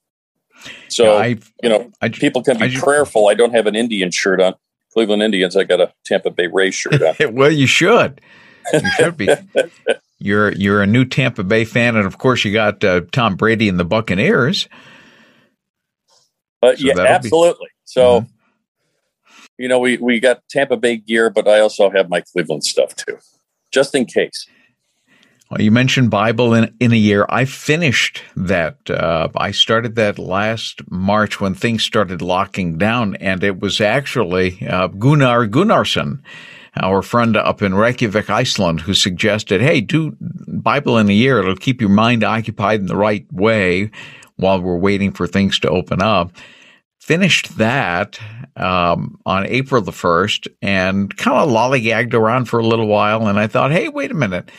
So, 0.88 1.18
I, 1.18 1.38
you 1.62 1.70
know, 1.70 1.92
I, 2.02 2.10
people 2.10 2.44
can 2.44 2.58
be 2.58 2.66
I 2.66 2.80
prayerful. 2.80 3.28
I 3.28 3.34
don't 3.34 3.54
have 3.54 3.68
an 3.68 3.76
Indian 3.76 4.12
shirt 4.12 4.42
on. 4.42 4.56
Cleveland 4.94 5.22
Indians. 5.22 5.58
I 5.58 5.66
got 5.66 5.82
a 5.82 5.92
Tampa 6.06 6.32
Bay 6.32 6.48
Rays 6.48 6.74
shirt 6.74 7.02
on. 7.02 7.16
well, 7.36 7.52
you 7.52 7.68
should. 7.68 8.22
You 8.72 8.90
should 8.96 9.18
be. 9.18 9.30
You're 10.20 10.54
you're 10.54 10.82
a 10.82 10.88
new 10.88 11.04
Tampa 11.04 11.44
Bay 11.44 11.66
fan, 11.66 11.98
and 11.98 12.06
of 12.08 12.18
course, 12.18 12.46
you 12.46 12.54
got 12.54 12.82
uh, 12.84 13.02
Tom 13.12 13.36
Brady 13.36 13.68
and 13.68 13.78
the 13.78 13.84
Buccaneers. 13.84 14.70
But 16.62 16.80
So 16.80 16.86
yeah, 16.88 16.94
that'll 16.94 17.20
be- 17.20 17.26
absolutely. 17.28 17.68
So, 17.84 18.22
Mhm. 18.22 18.28
you 19.58 19.68
know, 19.68 19.80
we 19.80 19.98
we 19.98 20.20
got 20.20 20.42
Tampa 20.50 20.78
Bay 20.78 20.98
gear, 20.98 21.30
but 21.30 21.48
I 21.48 21.60
also 21.60 21.90
have 21.90 22.10
my 22.10 22.22
Cleveland 22.22 22.64
stuff 22.64 22.96
too, 22.96 23.18
just 23.72 23.94
in 23.94 24.06
case. 24.06 24.48
Well, 25.50 25.62
you 25.62 25.72
mentioned 25.72 26.10
Bible 26.10 26.54
in, 26.56 26.76
in 26.80 26.92
a 26.92 26.98
year. 26.98 27.26
I 27.30 27.46
finished 27.46 28.24
that. 28.36 28.90
Uh, 28.90 29.30
I 29.36 29.52
started 29.52 29.96
that 29.96 30.18
last 30.18 30.82
March 30.90 31.40
when 31.40 31.54
things 31.54 31.84
started 31.84 32.22
locking 32.22 32.78
down, 32.78 33.16
and 33.18 33.44
it 33.44 33.60
was 33.60 33.80
actually 33.80 34.66
uh, 34.68 34.88
Gunnar 34.88 35.48
Gunnarsson 35.48 36.22
our 36.82 37.02
friend 37.02 37.38
up 37.38 37.62
in 37.62 37.74
Reykjavik, 37.74 38.30
Iceland, 38.30 38.82
who 38.82 38.94
suggested, 38.94 39.62
hey, 39.62 39.82
do 39.82 40.16
Bible 40.20 40.98
in 40.98 41.10
a 41.10 41.14
year. 41.14 41.40
It'll 41.40 41.56
keep 41.56 41.80
your 41.80 41.90
mind 41.90 42.24
occupied 42.24 42.82
in 42.82 42.88
the 42.88 42.96
right 42.96 43.26
way 43.32 43.92
while 44.36 44.62
we're 44.62 44.78
waiting 44.78 45.12
for 45.12 45.28
things 45.28 45.60
to 45.60 45.70
open 45.70 46.02
up. 46.02 46.32
Finished 47.00 47.58
that 47.58 48.20
um, 48.58 49.20
on 49.26 49.46
April 49.46 49.82
the 49.82 49.92
1st 49.92 50.48
and 50.62 51.16
kind 51.16 51.38
of 51.38 51.50
lollygagged 51.50 52.14
around 52.14 52.46
for 52.46 52.60
a 52.60 52.66
little 52.66 52.88
while. 52.88 53.28
And 53.28 53.40
I 53.40 53.48
thought, 53.48 53.72
hey, 53.72 53.88
wait 53.90 54.12
a 54.12 54.16
minute. 54.16 54.50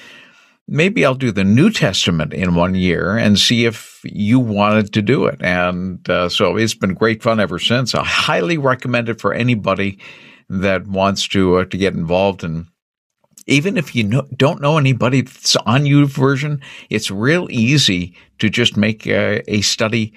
Maybe 0.68 1.04
I'll 1.04 1.14
do 1.14 1.30
the 1.30 1.44
New 1.44 1.70
Testament 1.70 2.32
in 2.32 2.56
one 2.56 2.74
year 2.74 3.16
and 3.16 3.38
see 3.38 3.66
if 3.66 4.00
you 4.04 4.40
wanted 4.40 4.92
to 4.94 5.02
do 5.02 5.26
it. 5.26 5.40
And 5.40 6.08
uh, 6.10 6.28
so 6.28 6.56
it's 6.56 6.74
been 6.74 6.94
great 6.94 7.22
fun 7.22 7.38
ever 7.38 7.58
since. 7.60 7.94
I 7.94 8.04
highly 8.04 8.58
recommend 8.58 9.08
it 9.08 9.20
for 9.20 9.32
anybody 9.32 10.00
that 10.48 10.86
wants 10.86 11.28
to 11.28 11.58
uh, 11.58 11.64
to 11.66 11.76
get 11.76 11.94
involved 11.94 12.42
and 12.44 12.66
even 13.46 13.76
if 13.76 13.94
you 13.94 14.04
know, 14.04 14.26
don't 14.36 14.60
know 14.60 14.76
anybody 14.76 15.20
that's 15.20 15.56
on 15.56 15.84
YouVersion, 15.84 16.60
it's 16.90 17.10
real 17.10 17.46
easy 17.50 18.14
to 18.40 18.50
just 18.50 18.76
make 18.76 19.06
a, 19.06 19.42
a, 19.48 19.60
study 19.60 20.12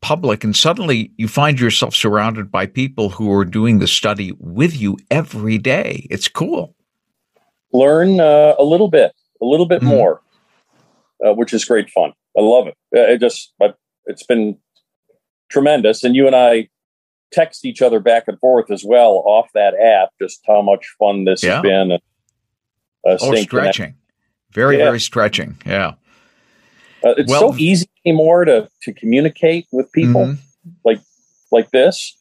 public 0.00 0.42
and 0.42 0.56
suddenly 0.56 1.12
you 1.16 1.28
find 1.28 1.60
yourself 1.60 1.94
surrounded 1.94 2.50
by 2.50 2.66
people 2.66 3.08
who 3.08 3.32
are 3.32 3.44
doing 3.44 3.78
the 3.78 3.86
study 3.86 4.32
with 4.38 4.76
you 4.76 4.98
every 5.10 5.58
day. 5.58 6.06
It's 6.10 6.26
cool. 6.26 6.74
Learn 7.72 8.20
uh, 8.20 8.54
a 8.58 8.64
little 8.64 8.88
bit, 8.88 9.12
a 9.42 9.44
little 9.44 9.66
bit 9.66 9.80
mm-hmm. 9.80 9.88
more, 9.88 10.22
uh, 11.26 11.34
which 11.34 11.52
is 11.52 11.64
great 11.64 11.90
fun. 11.90 12.12
I 12.38 12.40
love 12.40 12.68
it. 12.68 12.76
It 12.92 13.20
just, 13.20 13.52
it's 14.06 14.24
been 14.24 14.56
tremendous. 15.50 16.04
And 16.04 16.14
you 16.14 16.26
and 16.26 16.36
I 16.36 16.68
text 17.32 17.64
each 17.64 17.82
other 17.82 17.98
back 17.98 18.24
and 18.28 18.38
forth 18.38 18.70
as 18.70 18.84
well 18.84 19.22
off 19.26 19.48
that 19.54 19.74
app. 19.74 20.10
Just 20.20 20.40
how 20.46 20.62
much 20.62 20.94
fun 20.98 21.24
this 21.24 21.42
yeah. 21.42 21.54
has 21.54 21.62
been. 21.62 21.90
And, 21.92 22.02
uh, 23.04 23.18
oh, 23.20 23.34
stretching, 23.34 23.48
connected. 23.48 23.94
very 24.52 24.78
yeah. 24.78 24.84
very 24.84 25.00
stretching. 25.00 25.58
Yeah, 25.66 25.94
uh, 27.04 27.14
it's 27.16 27.28
well, 27.28 27.52
so 27.52 27.58
easy 27.58 27.88
anymore 28.06 28.44
to 28.44 28.68
to 28.82 28.92
communicate 28.92 29.66
with 29.72 29.90
people 29.90 30.26
mm-hmm. 30.26 30.70
like 30.84 31.00
like 31.50 31.68
this, 31.72 32.16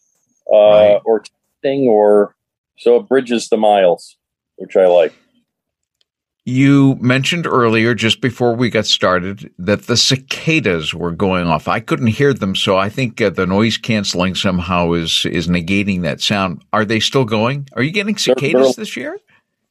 uh, 0.52 0.58
right. 0.58 1.02
or 1.06 1.22
texting, 1.64 1.84
or 1.84 2.36
so 2.80 2.96
it 2.96 3.08
bridges 3.08 3.50
the 3.50 3.58
miles, 3.58 4.18
which 4.56 4.76
I 4.76 4.88
like. 4.88 5.14
You 6.44 6.96
mentioned 6.96 7.46
earlier, 7.46 7.94
just 7.94 8.20
before 8.20 8.56
we 8.56 8.72
got 8.72 8.88
started, 8.88 9.54
that 9.60 9.84
the 9.84 9.96
cicadas 9.96 10.92
were 10.92 11.12
going 11.12 11.46
off. 11.46 11.68
I 11.68 11.80
couldn't 11.80 12.08
hear 12.08 12.34
them, 12.34 12.56
so 12.56 12.78
I 12.78 12.90
think 12.90 13.22
uh, 13.22 13.30
the 13.30 13.46
noise 13.46 13.78
canceling 13.78 14.34
somehow 14.34 14.94
is 14.94 15.26
is 15.28 15.48
negating 15.48 16.02
that 16.02 16.20
sound. 16.20 16.64
Are 16.74 16.84
they 16.84 17.00
still 17.00 17.26
going? 17.26 17.68
Are 17.74 17.84
you 17.84 17.92
getting 17.92 18.18
cicadas 18.18 18.54
they're, 18.54 18.64
they're, 18.64 18.74
this 18.74 18.98
year? 18.98 19.20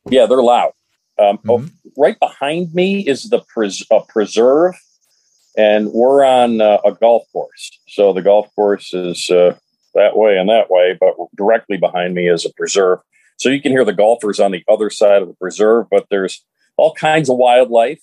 Yeah, 0.08 0.26
they're 0.26 0.42
loud. 0.42 0.72
Um, 1.18 1.40
oh, 1.48 1.58
mm-hmm. 1.58 1.66
oh, 1.66 1.90
right 1.98 2.18
behind 2.20 2.72
me 2.72 3.00
is 3.00 3.24
the 3.24 3.40
pres- 3.52 3.84
preserve, 4.08 4.74
and 5.56 5.90
we're 5.92 6.24
on 6.24 6.60
uh, 6.60 6.78
a 6.84 6.92
golf 6.92 7.24
course. 7.32 7.80
So 7.88 8.12
the 8.12 8.22
golf 8.22 8.48
course 8.54 8.94
is 8.94 9.28
uh, 9.28 9.56
that 9.94 10.16
way 10.16 10.38
and 10.38 10.48
that 10.48 10.70
way, 10.70 10.96
but 11.00 11.14
directly 11.36 11.78
behind 11.78 12.14
me 12.14 12.28
is 12.28 12.46
a 12.46 12.52
preserve. 12.52 13.00
So 13.38 13.48
you 13.48 13.60
can 13.60 13.72
hear 13.72 13.84
the 13.84 13.92
golfers 13.92 14.38
on 14.38 14.52
the 14.52 14.62
other 14.68 14.88
side 14.88 15.22
of 15.22 15.26
the 15.26 15.34
preserve, 15.34 15.86
but 15.90 16.06
there's 16.10 16.44
all 16.80 16.94
kinds 16.94 17.28
of 17.28 17.37
wildlife, 17.37 18.00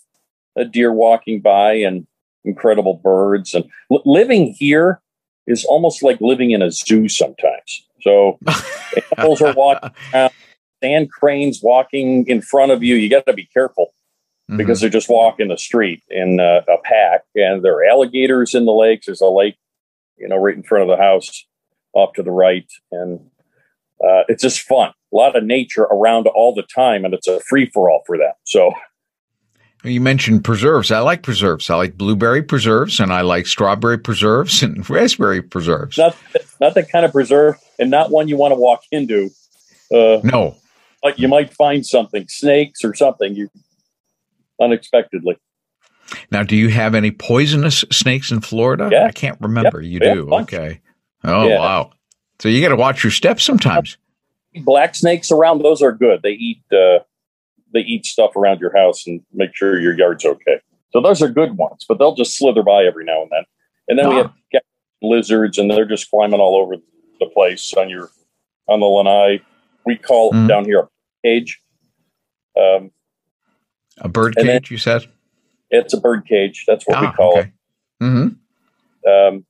a 0.55 0.65
deer 0.65 0.93
walking 0.93 1.41
by, 1.41 1.73
and 1.73 2.07
incredible 2.45 2.95
birds. 3.03 3.53
And 3.53 3.65
l- 3.91 4.03
living 4.05 4.53
here 4.57 5.01
is 5.45 5.65
almost 5.65 6.03
like 6.03 6.19
living 6.21 6.51
in 6.51 6.61
a 6.61 6.71
zoo 6.71 7.09
sometimes. 7.09 7.85
So 8.01 8.37
animals 9.17 9.41
are 9.41 9.53
walking 9.53 9.89
around, 10.13 10.31
sand 10.83 11.11
cranes 11.11 11.61
walking 11.63 12.27
in 12.27 12.41
front 12.41 12.71
of 12.71 12.83
you. 12.83 12.95
You 12.95 13.09
got 13.09 13.25
to 13.25 13.33
be 13.33 13.45
careful 13.45 13.93
mm-hmm. 14.49 14.57
because 14.57 14.79
they're 14.79 14.89
just 14.89 15.09
walking 15.09 15.47
the 15.47 15.57
street 15.57 16.03
in 16.09 16.39
uh, 16.39 16.61
a 16.67 16.77
pack. 16.83 17.21
And 17.35 17.63
there 17.63 17.75
are 17.75 17.85
alligators 17.85 18.53
in 18.53 18.65
the 18.65 18.73
lakes. 18.73 19.07
There's 19.07 19.21
a 19.21 19.27
lake, 19.27 19.57
you 20.17 20.27
know, 20.27 20.37
right 20.37 20.55
in 20.55 20.63
front 20.63 20.83
of 20.83 20.95
the 20.95 21.01
house 21.01 21.45
off 21.93 22.13
to 22.13 22.23
the 22.23 22.31
right. 22.31 22.69
And 22.91 23.29
uh, 24.03 24.23
it's 24.27 24.41
just 24.41 24.61
fun. 24.61 24.91
A 25.11 25.15
lot 25.15 25.35
of 25.35 25.43
nature 25.43 25.83
around 25.83 26.27
all 26.27 26.53
the 26.53 26.63
time, 26.63 27.05
and 27.05 27.13
it's 27.13 27.27
a 27.27 27.39
free 27.41 27.69
for 27.73 27.89
all 27.89 28.03
for 28.05 28.17
them. 28.17 28.33
So, 28.43 28.73
you 29.83 30.01
mentioned 30.01 30.43
preserves. 30.43 30.91
I 30.91 30.99
like 30.99 31.23
preserves. 31.23 31.69
I 31.69 31.75
like 31.75 31.97
blueberry 31.97 32.43
preserves, 32.43 32.99
and 32.99 33.13
I 33.13 33.21
like 33.21 33.47
strawberry 33.47 33.97
preserves 33.97 34.61
and 34.63 34.87
raspberry 34.89 35.41
preserves. 35.41 35.97
Not, 35.97 36.15
not 36.59 36.73
the 36.73 36.83
kind 36.83 37.05
of 37.05 37.11
preserve, 37.11 37.55
and 37.79 37.89
not 37.89 38.11
one 38.11 38.27
you 38.27 38.37
want 38.37 38.51
to 38.51 38.59
walk 38.59 38.83
into. 38.91 39.29
Uh, 39.91 40.19
no, 40.23 40.57
like 41.03 41.17
you 41.17 41.27
might 41.27 41.53
find 41.53 41.85
something, 41.85 42.27
snakes 42.27 42.83
or 42.83 42.93
something, 42.93 43.35
you 43.35 43.49
unexpectedly. 44.59 45.37
Now, 46.31 46.43
do 46.43 46.55
you 46.55 46.69
have 46.69 46.95
any 46.95 47.11
poisonous 47.11 47.83
snakes 47.91 48.31
in 48.31 48.41
Florida? 48.41 48.89
Yeah. 48.91 49.05
I 49.05 49.11
can't 49.11 49.39
remember. 49.41 49.81
Yep. 49.81 49.91
You 49.91 49.99
do. 49.99 50.33
Okay. 50.33 50.81
Oh 51.23 51.47
yeah. 51.47 51.59
wow. 51.59 51.91
So 52.39 52.49
you 52.49 52.61
got 52.61 52.69
to 52.69 52.75
watch 52.75 53.03
your 53.03 53.11
steps 53.11 53.43
sometimes. 53.43 53.97
Black 54.63 54.95
snakes 54.95 55.31
around; 55.31 55.61
those 55.61 55.81
are 55.81 55.91
good. 55.91 56.21
They 56.23 56.31
eat. 56.31 56.61
Uh, 56.71 56.99
they 57.73 57.81
eat 57.81 58.05
stuff 58.05 58.35
around 58.35 58.59
your 58.59 58.75
house 58.75 59.05
and 59.05 59.21
make 59.33 59.55
sure 59.55 59.79
your 59.79 59.93
yard's 59.97 60.25
okay. 60.25 60.61
So 60.93 61.01
those 61.01 61.21
are 61.21 61.27
good 61.27 61.57
ones, 61.57 61.85
but 61.87 61.99
they'll 61.99 62.15
just 62.15 62.37
slither 62.37 62.63
by 62.63 62.83
every 62.83 63.03
now 63.03 63.21
and 63.21 63.31
then. 63.31 63.43
And 63.89 63.99
then 63.99 64.05
ah. 64.05 64.09
we 64.09 64.15
have 64.15 64.61
lizards, 65.01 65.57
and 65.57 65.69
they're 65.69 65.85
just 65.85 66.09
climbing 66.09 66.39
all 66.39 66.55
over 66.55 66.75
the 67.19 67.25
place 67.27 67.73
on 67.73 67.89
your 67.89 68.09
on 68.67 68.79
the 68.79 68.85
lanai. 68.85 69.41
We 69.85 69.97
call 69.97 70.31
mm. 70.31 70.47
down 70.47 70.65
here 70.65 70.79
a 70.79 70.87
cage. 71.23 71.61
Um, 72.57 72.91
a 73.99 74.09
bird 74.09 74.35
cage, 74.35 74.45
then, 74.45 74.61
you 74.69 74.77
said? 74.77 75.07
It's 75.69 75.93
a 75.93 75.99
bird 75.99 76.25
cage. 76.27 76.65
That's 76.67 76.85
what 76.87 76.97
ah, 76.97 77.01
we 77.01 77.07
call 77.11 77.37
okay. 77.37 77.51
it. 77.99 78.03
Mm-hmm. 78.03 79.09
Um, 79.09 79.45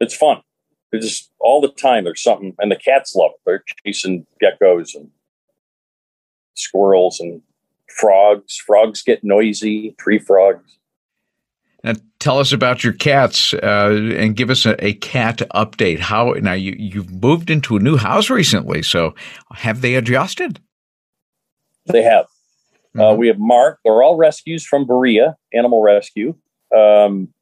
it's 0.00 0.14
fun. 0.14 0.42
Just 0.92 1.30
all 1.38 1.60
the 1.60 1.70
time 1.70 2.04
there's 2.04 2.22
something, 2.22 2.54
and 2.58 2.70
the 2.70 2.76
cats 2.76 3.14
love 3.14 3.30
it. 3.34 3.40
They're 3.46 3.64
chasing 3.84 4.26
geckos 4.42 4.94
and 4.94 5.10
squirrels 6.54 7.20
and 7.20 7.42
frogs. 7.88 8.56
Frogs 8.56 9.02
get 9.02 9.22
noisy, 9.22 9.94
tree 9.98 10.18
frogs. 10.18 10.78
Now, 11.82 11.94
tell 12.18 12.38
us 12.38 12.52
about 12.52 12.84
your 12.84 12.92
cats 12.92 13.54
uh, 13.54 14.14
and 14.16 14.36
give 14.36 14.50
us 14.50 14.66
a, 14.66 14.84
a, 14.84 14.92
cat 14.94 15.38
update. 15.54 15.98
How 15.98 16.32
now 16.32 16.52
you 16.52 16.74
you've 16.78 17.10
moved 17.10 17.50
into 17.50 17.76
a 17.76 17.80
new 17.80 17.96
house 17.96 18.28
recently, 18.28 18.82
so 18.82 19.14
have 19.54 19.80
they 19.80 19.94
adjusted? 19.94 20.60
They 21.86 22.02
have. 22.02 22.26
Uh, 22.94 22.98
mm-hmm. 22.98 23.00
Uh, 23.00 23.14
we 23.14 23.28
have 23.28 23.38
Marc. 23.38 23.78
They're 23.84 24.02
all 24.02 24.16
rescues 24.16 24.66
from 24.66 24.86
Berea 24.86 25.36
Animal 25.54 25.82
Rescue. 25.82 26.34
Um, 26.76 27.32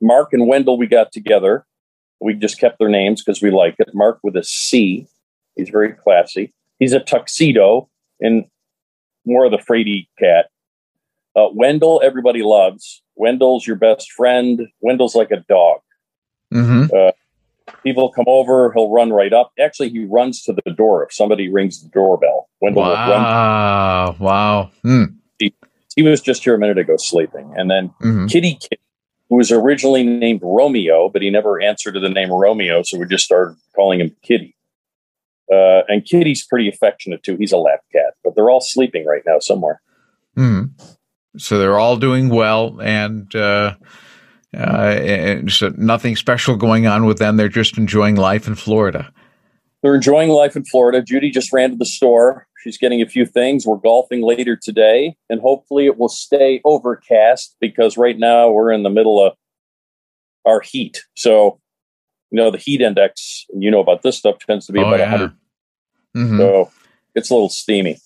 Marc 0.00 0.32
and 0.32 0.46
Wendell, 0.46 0.76
we 0.76 0.86
got 0.86 1.12
together. 1.12 1.64
We 2.24 2.32
just 2.32 2.58
kept 2.58 2.78
their 2.78 2.88
names 2.88 3.22
because 3.22 3.42
we 3.42 3.50
like 3.50 3.76
it. 3.78 3.90
Marc 3.92 4.18
with 4.22 4.34
a 4.34 4.42
C. 4.42 5.06
He's 5.56 5.68
very 5.68 5.92
classy. 5.92 6.54
He's 6.78 6.94
a 6.94 7.00
tuxedo 7.00 7.90
and 8.18 8.46
more 9.26 9.44
of 9.44 9.50
the 9.50 9.58
Frady 9.58 10.08
cat. 10.18 10.46
Uh, 11.36 11.48
Wendell, 11.52 12.00
everybody 12.02 12.42
loves. 12.42 13.02
Wendell's 13.14 13.66
your 13.66 13.76
best 13.76 14.10
friend. 14.10 14.68
Wendell's 14.80 15.14
like 15.14 15.32
a 15.32 15.44
dog. 15.48 15.80
Mm-hmm. 16.52 16.96
Uh, 16.96 17.10
people 17.82 18.10
come 18.10 18.24
over, 18.26 18.72
he'll 18.72 18.90
run 18.90 19.12
right 19.12 19.32
up. 19.34 19.52
Actually, 19.60 19.90
he 19.90 20.06
runs 20.06 20.42
to 20.44 20.54
the 20.64 20.72
door 20.72 21.04
if 21.04 21.12
somebody 21.12 21.50
rings 21.50 21.82
the 21.82 21.90
doorbell. 21.90 22.48
Wendell 22.60 22.84
wow, 22.84 24.16
wow. 24.18 24.70
Hmm. 24.82 25.04
He, 25.38 25.54
he, 25.94 26.02
was 26.02 26.22
just 26.22 26.44
here 26.44 26.54
a 26.54 26.58
minute 26.58 26.78
ago 26.78 26.96
sleeping, 26.96 27.52
and 27.56 27.70
then 27.70 27.88
mm-hmm. 28.00 28.26
Kitty 28.26 28.54
Kitty, 28.54 28.80
who 29.34 29.38
was 29.38 29.50
originally 29.50 30.04
named 30.04 30.40
Romeo, 30.44 31.08
but 31.08 31.20
he 31.20 31.28
never 31.28 31.60
answered 31.60 31.94
to 31.94 32.00
the 32.00 32.08
name 32.08 32.30
Romeo, 32.30 32.84
so 32.84 32.96
we 32.96 33.04
just 33.04 33.24
started 33.24 33.56
calling 33.74 33.98
him 33.98 34.14
Kitty. 34.22 34.54
Uh, 35.52 35.82
and 35.88 36.04
Kitty's 36.04 36.46
pretty 36.46 36.68
affectionate 36.68 37.24
too. 37.24 37.36
He's 37.36 37.50
a 37.50 37.56
lap 37.56 37.80
cat, 37.90 38.14
but 38.22 38.36
they're 38.36 38.48
all 38.48 38.60
sleeping 38.60 39.04
right 39.04 39.22
now 39.26 39.40
somewhere. 39.40 39.82
Hmm. 40.36 40.66
So 41.36 41.58
they're 41.58 41.80
all 41.80 41.96
doing 41.96 42.28
well, 42.28 42.80
and. 42.80 43.34
Uh, 43.34 43.74
uh, 44.56 45.00
and 45.02 45.50
so 45.50 45.72
nothing 45.76 46.14
special 46.14 46.54
going 46.54 46.86
on 46.86 47.06
with 47.06 47.18
them. 47.18 47.36
They're 47.36 47.48
just 47.48 47.76
enjoying 47.76 48.14
life 48.14 48.46
in 48.46 48.54
Florida. 48.54 49.12
They're 49.82 49.96
enjoying 49.96 50.28
life 50.28 50.54
in 50.54 50.64
Florida. 50.64 51.02
Judy 51.02 51.32
just 51.32 51.52
ran 51.52 51.70
to 51.70 51.76
the 51.76 51.84
store. 51.84 52.46
She's 52.64 52.78
getting 52.78 53.02
a 53.02 53.06
few 53.06 53.26
things. 53.26 53.66
We're 53.66 53.76
golfing 53.76 54.22
later 54.22 54.56
today, 54.56 55.16
and 55.28 55.38
hopefully 55.38 55.84
it 55.84 55.98
will 55.98 56.08
stay 56.08 56.62
overcast 56.64 57.56
because 57.60 57.98
right 57.98 58.18
now 58.18 58.50
we're 58.50 58.72
in 58.72 58.84
the 58.84 58.90
middle 58.90 59.22
of 59.22 59.34
our 60.46 60.62
heat. 60.62 61.04
So, 61.14 61.60
you 62.30 62.38
know, 62.38 62.50
the 62.50 62.56
heat 62.56 62.80
index, 62.80 63.44
you 63.54 63.70
know 63.70 63.80
about 63.80 64.00
this 64.00 64.16
stuff, 64.16 64.38
tends 64.38 64.64
to 64.68 64.72
be 64.72 64.78
oh, 64.78 64.88
about 64.88 64.98
yeah. 64.98 65.10
100. 65.10 65.32
Mm-hmm. 66.16 66.38
So 66.38 66.70
it's 67.14 67.28
a 67.28 67.34
little 67.34 67.50
steamy. 67.50 67.98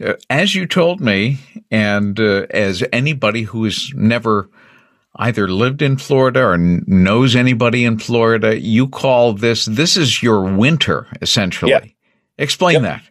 Uh, 0.00 0.14
as 0.30 0.54
you 0.54 0.66
told 0.66 1.00
me, 1.00 1.40
and 1.72 2.20
uh, 2.20 2.46
as 2.50 2.84
anybody 2.92 3.42
who 3.42 3.64
has 3.64 3.92
never 3.96 4.48
either 5.16 5.48
lived 5.48 5.82
in 5.82 5.96
Florida 5.96 6.44
or 6.44 6.56
knows 6.56 7.34
anybody 7.34 7.84
in 7.84 7.98
Florida, 7.98 8.56
you 8.60 8.86
call 8.86 9.32
this, 9.32 9.64
this 9.64 9.96
is 9.96 10.22
your 10.22 10.42
winter, 10.42 11.08
essentially. 11.20 11.96
Explain 12.38 12.74
yep. 12.74 12.82
that. 12.82 13.09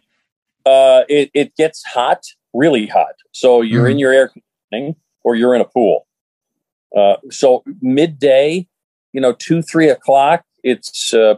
Uh, 0.66 1.02
it, 1.08 1.30
it 1.34 1.56
gets 1.56 1.82
hot, 1.84 2.22
really 2.52 2.86
hot. 2.86 3.14
So 3.32 3.60
you're 3.62 3.88
in 3.88 3.98
your 3.98 4.12
air 4.12 4.28
conditioning 4.28 4.96
or 5.24 5.34
you're 5.34 5.54
in 5.54 5.60
a 5.60 5.64
pool. 5.64 6.06
Uh, 6.96 7.16
so 7.30 7.62
midday, 7.80 8.66
you 9.12 9.20
know, 9.20 9.32
two, 9.32 9.62
three 9.62 9.88
o'clock, 9.88 10.44
it's, 10.62 11.14
uh, 11.14 11.36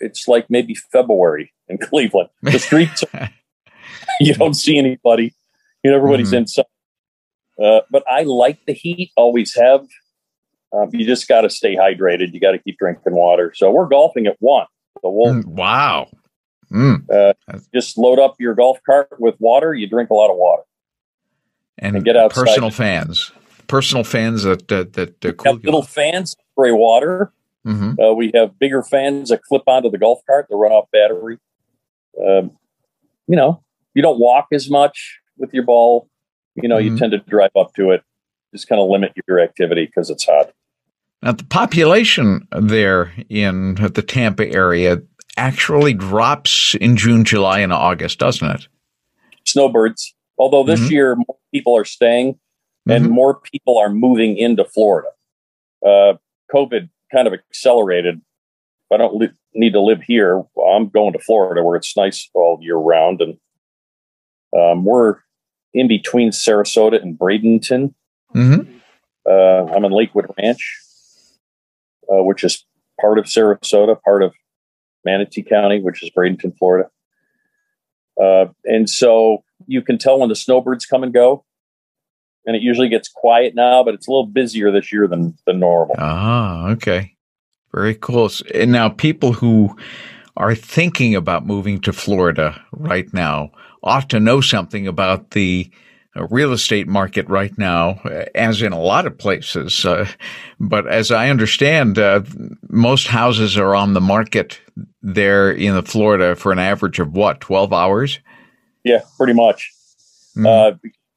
it's 0.00 0.28
like 0.28 0.48
maybe 0.50 0.74
February 0.74 1.52
in 1.68 1.78
Cleveland. 1.88 2.28
The 2.42 2.58
streets, 2.58 3.02
are, 3.14 3.30
you 4.20 4.34
don't 4.34 4.54
see 4.54 4.78
anybody. 4.78 5.34
You 5.82 5.90
know, 5.90 5.96
everybody's 5.96 6.32
Mhm. 6.32 6.38
inside. 6.38 6.64
Uh, 7.62 7.80
but 7.90 8.04
I 8.10 8.22
like 8.22 8.58
the 8.66 8.72
heat, 8.72 9.12
always 9.16 9.54
have. 9.54 9.86
Um, 10.72 10.90
you 10.92 11.06
just 11.06 11.28
got 11.28 11.42
to 11.42 11.50
stay 11.50 11.76
hydrated. 11.76 12.32
You 12.32 12.40
got 12.40 12.50
to 12.52 12.58
keep 12.58 12.78
drinking 12.78 13.14
water. 13.14 13.52
So 13.54 13.70
we're 13.70 13.86
golfing 13.86 14.26
at 14.26 14.36
one. 14.40 14.66
So 15.02 15.10
we'll 15.10 15.34
Mm, 15.34 15.44
wow. 15.46 16.08
Mm. 16.74 17.34
just 17.72 17.96
load 17.96 18.18
up 18.18 18.34
your 18.40 18.54
golf 18.54 18.78
cart 18.84 19.08
with 19.18 19.36
water. 19.38 19.74
You 19.74 19.86
drink 19.88 20.10
a 20.10 20.14
lot 20.14 20.30
of 20.30 20.36
water. 20.36 20.62
And, 21.78 21.96
And 21.96 22.04
get 22.04 22.16
out. 22.16 22.32
personal 22.32 22.70
fans, 22.70 23.32
personal 23.68 24.04
fans 24.04 24.42
that 24.44 24.68
that 24.68 24.92
that 24.94 25.24
uh, 25.24 25.32
cool 25.32 25.54
little 25.54 25.82
fans 25.82 26.36
spray 26.52 26.72
water. 26.72 27.32
hmm 27.64 27.94
Uh, 28.00 28.12
we 28.12 28.30
have 28.34 28.58
bigger 28.58 28.82
fans 28.82 29.30
that 29.30 29.42
clip 29.42 29.62
onto 29.66 29.90
the 29.90 29.98
golf 29.98 30.20
cart 30.26 30.46
that 30.50 30.56
run 30.56 30.72
off 30.72 30.88
battery. 30.92 31.38
Um, 32.24 32.52
you 33.26 33.36
know, 33.36 33.62
you 33.94 34.02
don't 34.02 34.18
walk 34.20 34.48
as 34.52 34.68
much 34.70 35.20
with 35.38 35.52
your 35.54 35.64
ball. 35.64 36.08
You 36.54 36.68
know, 36.68 36.76
Mhm. 36.76 36.84
you 36.84 36.98
tend 36.98 37.12
to 37.12 37.18
drive 37.18 37.50
up 37.56 37.74
to 37.74 37.90
it. 37.90 38.02
Just 38.52 38.68
kind 38.68 38.80
of 38.80 38.88
limit 38.88 39.12
your 39.26 39.40
activity 39.40 39.86
because 39.86 40.10
it's 40.10 40.24
hot. 40.26 40.52
Now 41.22 41.32
the 41.32 41.44
population 41.44 42.46
there 42.52 43.12
in 43.28 43.74
the 43.76 44.02
Tampa 44.02 44.46
area 44.48 45.02
actually 45.36 45.94
drops 45.94 46.74
in 46.80 46.96
June, 46.96 47.24
July, 47.24 47.60
and 47.60 47.72
August, 47.72 48.18
doesn't 48.18 48.48
it? 48.50 48.68
Snowbirds. 49.44 50.14
Although 50.38 50.64
this 50.64 50.80
Mhm. 50.80 50.90
year 50.90 51.16
more 51.16 51.36
people 51.52 51.76
are 51.76 51.84
staying 51.84 52.38
and 52.88 53.06
Mhm. 53.06 53.10
more 53.10 53.40
people 53.40 53.78
are 53.78 53.90
moving 53.90 54.36
into 54.36 54.64
Florida. 54.64 55.08
Uh, 55.84 56.14
COVID 56.52 56.88
kind 57.12 57.26
of 57.26 57.32
accelerated. 57.34 58.16
If 58.16 58.92
I 58.92 58.96
don't 58.96 59.16
li- 59.16 59.30
need 59.54 59.72
to 59.74 59.80
live 59.80 60.02
here, 60.02 60.42
I'm 60.66 60.88
going 60.88 61.12
to 61.12 61.18
Florida 61.18 61.62
where 61.62 61.76
it's 61.76 61.96
nice 61.96 62.28
all 62.34 62.58
year 62.60 62.76
round. 62.76 63.20
And 63.22 63.38
um, 64.56 64.84
we're 64.84 65.18
in 65.72 65.88
between 65.88 66.30
Sarasota 66.30 67.00
and 67.02 67.18
Bradenton. 67.18 67.94
Mhm. 68.34 68.80
Uh, 69.28 69.64
I'm 69.72 69.84
in 69.84 69.92
Lakewood 69.92 70.26
Ranch, 70.38 70.80
uh, 72.12 72.22
which 72.22 72.44
is 72.44 72.64
part 73.00 73.18
of 73.18 73.24
Sarasota, 73.26 74.00
part 74.02 74.22
of 74.22 74.34
Manatee 75.04 75.42
County, 75.42 75.80
which 75.80 76.02
is 76.02 76.10
Bradenton, 76.10 76.56
Florida. 76.56 76.90
Uh, 78.20 78.46
and 78.64 78.88
so 78.88 79.44
you 79.66 79.82
can 79.82 79.98
tell 79.98 80.18
when 80.18 80.28
the 80.28 80.36
snowbirds 80.36 80.86
come 80.86 81.02
and 81.02 81.12
go. 81.12 81.44
And 82.46 82.54
it 82.54 82.62
usually 82.62 82.88
gets 82.88 83.08
quiet 83.08 83.54
now, 83.54 83.82
but 83.82 83.94
it's 83.94 84.06
a 84.06 84.10
little 84.10 84.26
busier 84.26 84.70
this 84.70 84.92
year 84.92 85.08
than, 85.08 85.36
than 85.46 85.60
normal. 85.60 85.96
Ah, 85.98 86.68
okay. 86.70 87.16
Very 87.72 87.94
cool. 87.94 88.30
And 88.54 88.70
now 88.70 88.90
people 88.90 89.32
who 89.32 89.76
are 90.36 90.54
thinking 90.54 91.14
about 91.14 91.46
moving 91.46 91.80
to 91.80 91.92
Florida 91.92 92.60
right 92.72 93.12
now 93.14 93.50
ought 93.82 94.10
to 94.10 94.20
know 94.20 94.40
something 94.40 94.86
about 94.86 95.30
the 95.30 95.70
real 96.30 96.52
estate 96.52 96.86
market 96.86 97.28
right 97.28 97.56
now, 97.58 98.00
as 98.34 98.62
in 98.62 98.72
a 98.72 98.80
lot 98.80 99.06
of 99.06 99.18
places. 99.18 99.84
Uh, 99.84 100.06
but 100.60 100.86
as 100.86 101.10
I 101.10 101.28
understand, 101.28 101.98
uh, 101.98 102.22
most 102.68 103.08
houses 103.08 103.56
are 103.56 103.74
on 103.74 103.94
the 103.94 104.00
market 104.00 104.60
there 105.02 105.50
in 105.50 105.74
the 105.74 105.82
Florida 105.82 106.36
for 106.36 106.52
an 106.52 106.58
average 106.58 107.00
of 107.00 107.12
what, 107.12 107.40
12 107.40 107.72
hours? 107.72 108.20
Yeah, 108.84 109.00
pretty 109.16 109.32
much. 109.32 109.72
Uh, 110.36 110.72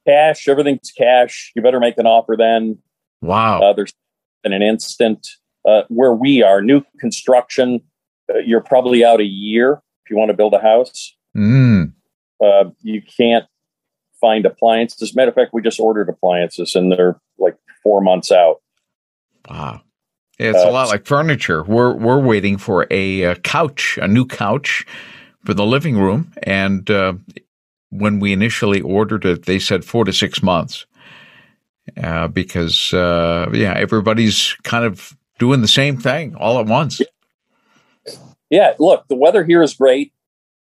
cash, 0.06 0.48
everything's 0.48 0.92
cash. 0.96 1.52
You 1.54 1.62
better 1.62 1.80
make 1.80 1.98
an 1.98 2.06
offer 2.06 2.36
then. 2.36 2.78
wow. 3.20 3.60
Uh, 3.60 3.72
there's 3.72 3.92
in 4.44 4.52
an 4.52 4.62
instant. 4.62 5.26
Uh, 5.68 5.82
where 5.88 6.14
we 6.14 6.42
are, 6.42 6.62
new 6.62 6.82
construction, 6.98 7.80
uh, 8.32 8.38
you're 8.38 8.62
probably 8.62 9.04
out 9.04 9.20
a 9.20 9.24
year 9.24 9.82
if 10.04 10.10
you 10.10 10.16
want 10.16 10.30
to 10.30 10.34
build 10.34 10.54
a 10.54 10.60
house. 10.60 11.14
Mm. 11.36 11.92
Uh, 12.42 12.70
you 12.80 13.02
can't 13.02 13.44
find 14.20 14.46
appliances. 14.46 15.02
As 15.02 15.12
a 15.12 15.16
matter 15.16 15.30
of 15.30 15.34
fact, 15.34 15.52
we 15.52 15.62
just 15.62 15.80
ordered 15.80 16.08
appliances 16.08 16.74
and 16.74 16.90
they're 16.90 17.20
like 17.38 17.56
four 17.82 18.00
months 18.00 18.30
out. 18.32 18.60
Wow. 19.48 19.82
It's 20.38 20.58
a 20.58 20.68
Uh, 20.68 20.72
lot 20.72 20.88
like 20.88 21.04
furniture. 21.04 21.64
We're 21.64 21.94
we're 21.94 22.20
waiting 22.20 22.58
for 22.58 22.86
a, 22.90 23.24
uh 23.24 23.34
couch, 23.36 23.98
a 24.00 24.06
new 24.06 24.24
couch 24.24 24.86
for 25.44 25.54
the 25.54 25.66
living 25.66 25.96
room, 25.96 26.32
and 26.42 26.88
uh, 26.90 27.14
when 27.90 28.20
we 28.20 28.32
initially 28.32 28.80
ordered 28.80 29.24
it, 29.24 29.46
they 29.46 29.58
said 29.58 29.84
four 29.84 30.04
to 30.04 30.12
six 30.12 30.42
months, 30.42 30.86
uh, 32.02 32.28
because 32.28 32.92
uh, 32.92 33.48
yeah, 33.52 33.72
everybody's 33.74 34.54
kind 34.62 34.84
of 34.84 35.16
doing 35.38 35.60
the 35.60 35.68
same 35.68 35.96
thing 35.96 36.34
all 36.36 36.60
at 36.60 36.66
once. 36.66 37.00
Yeah, 38.50 38.74
look, 38.78 39.08
the 39.08 39.16
weather 39.16 39.44
here 39.44 39.62
is 39.62 39.74
great. 39.74 40.12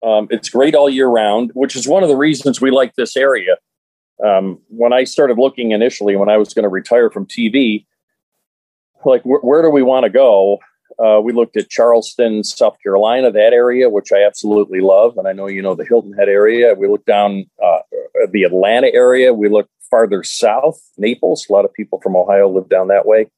Um, 0.01 0.27
it's 0.29 0.49
great 0.49 0.75
all 0.75 0.89
year 0.89 1.07
round, 1.07 1.51
which 1.53 1.75
is 1.75 1.87
one 1.87 2.03
of 2.03 2.09
the 2.09 2.15
reasons 2.15 2.61
we 2.61 2.71
like 2.71 2.95
this 2.95 3.17
area. 3.17 3.57
Um, 4.23 4.59
when 4.67 4.93
I 4.93 5.03
started 5.03 5.37
looking 5.37 5.71
initially, 5.71 6.15
when 6.15 6.29
I 6.29 6.37
was 6.37 6.53
going 6.53 6.63
to 6.63 6.69
retire 6.69 7.09
from 7.09 7.25
TV, 7.25 7.85
like 9.05 9.23
wh- 9.23 9.43
where 9.43 9.61
do 9.61 9.69
we 9.69 9.83
want 9.83 10.05
to 10.05 10.09
go? 10.09 10.59
Uh, 10.97 11.21
we 11.21 11.31
looked 11.31 11.55
at 11.55 11.69
Charleston, 11.69 12.43
South 12.43 12.77
Carolina, 12.83 13.31
that 13.31 13.53
area, 13.53 13.89
which 13.89 14.11
I 14.11 14.23
absolutely 14.23 14.81
love, 14.81 15.17
and 15.17 15.27
I 15.27 15.33
know 15.33 15.47
you 15.47 15.61
know 15.61 15.75
the 15.75 15.85
Hilton 15.85 16.13
Head 16.13 16.27
area. 16.27 16.73
We 16.73 16.87
looked 16.87 17.05
down 17.05 17.45
uh, 17.63 17.79
the 18.31 18.43
Atlanta 18.43 18.91
area. 18.93 19.33
We 19.33 19.47
looked 19.47 19.71
farther 19.89 20.23
south, 20.23 20.81
Naples. 20.97 21.47
A 21.49 21.53
lot 21.53 21.63
of 21.63 21.73
people 21.73 22.01
from 22.01 22.17
Ohio 22.17 22.49
live 22.49 22.67
down 22.67 22.89
that 22.89 23.05
way, 23.05 23.29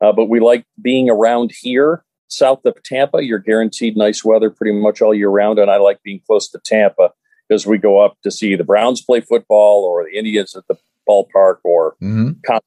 uh, 0.00 0.12
but 0.12 0.26
we 0.26 0.40
like 0.40 0.64
being 0.82 1.08
around 1.08 1.52
here 1.52 2.02
south 2.28 2.64
of 2.64 2.82
Tampa, 2.82 3.24
you're 3.24 3.38
guaranteed 3.38 3.96
nice 3.96 4.24
weather 4.24 4.50
pretty 4.50 4.72
much 4.78 5.00
all 5.02 5.14
year 5.14 5.28
round. 5.30 5.58
And 5.58 5.70
I 5.70 5.76
like 5.76 6.02
being 6.02 6.20
close 6.26 6.48
to 6.50 6.58
Tampa 6.58 7.12
because 7.48 7.66
we 7.66 7.78
go 7.78 7.98
up 8.00 8.16
to 8.22 8.30
see 8.30 8.56
the 8.56 8.64
Browns 8.64 9.00
play 9.00 9.20
football 9.20 9.84
or 9.84 10.04
the 10.04 10.16
Indians 10.18 10.54
at 10.56 10.66
the 10.68 10.76
ballpark 11.08 11.58
or 11.64 11.94
hmm 12.00 12.32
Con- 12.44 12.60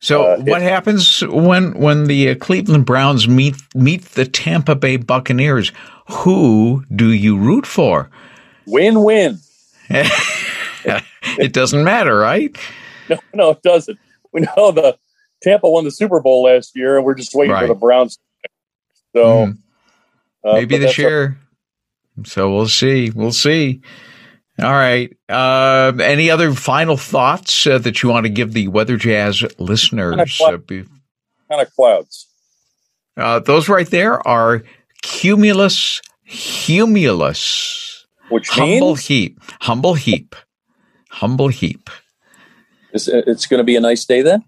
So, 0.00 0.22
Uh, 0.24 0.38
what 0.38 0.62
happens 0.62 1.22
when 1.26 1.78
when 1.78 2.04
the 2.04 2.30
uh, 2.30 2.34
Cleveland 2.36 2.86
Browns 2.86 3.28
meet 3.28 3.56
meet 3.74 4.02
the 4.14 4.24
Tampa 4.24 4.74
Bay 4.74 4.96
Buccaneers? 4.96 5.72
Who 6.10 6.84
do 6.94 7.12
you 7.12 7.36
root 7.38 7.66
for? 7.66 8.10
win 8.66 9.02
win. 9.02 9.38
it 9.90 11.52
doesn't 11.52 11.84
matter, 11.84 12.16
right? 12.18 12.56
No, 13.10 13.18
no, 13.34 13.50
it 13.50 13.62
doesn't. 13.62 13.98
We 14.32 14.40
know 14.40 14.70
the 14.72 14.96
Tampa 15.44 15.68
won 15.68 15.84
the 15.84 15.90
Super 15.90 16.20
Bowl 16.20 16.42
last 16.44 16.74
year 16.74 16.96
and 16.96 17.04
we're 17.04 17.14
just 17.14 17.34
waiting 17.34 17.52
Right. 17.52 17.62
for 17.62 17.68
the 17.68 17.74
Browns. 17.74 18.18
So 19.14 19.24
Mm. 19.46 19.58
uh, 20.44 20.52
Maybe 20.54 20.78
this 20.78 20.86
that's 20.86 20.98
a- 20.98 21.02
year. 21.02 21.38
So 22.24 22.52
we'll 22.54 22.68
see. 22.68 23.10
We'll 23.10 23.32
see. 23.32 23.80
All 24.62 24.70
right. 24.72 25.12
Uh, 25.28 25.92
any 26.00 26.30
other 26.30 26.52
final 26.54 26.96
thoughts 26.96 27.66
uh, 27.66 27.78
that 27.78 28.02
you 28.02 28.08
want 28.08 28.24
to 28.24 28.30
give 28.30 28.52
the 28.52 28.68
Weather 28.68 28.96
Jazz 28.96 29.42
listeners? 29.58 30.38
Kind 30.38 30.54
Uh, 30.54 30.56
be- 30.58 30.84
kind 31.50 31.60
of 31.60 31.74
clouds. 31.74 32.28
uh, 33.16 33.40
those 33.40 33.68
right 33.68 33.88
there 33.90 34.26
are 34.26 34.62
cumulus 35.02 36.00
humilis. 36.28 37.80
Which 38.30 38.48
Humble 38.48 38.88
means 38.94 39.06
heap. 39.06 39.40
Humble 39.60 39.94
heap. 39.94 40.34
Humble 41.10 41.48
heap. 41.48 41.90
it's, 42.92 43.08
it's 43.08 43.46
going 43.46 43.58
to 43.58 43.64
be 43.64 43.76
a 43.76 43.80
nice 43.80 44.04
day 44.04 44.22
then. 44.22 44.44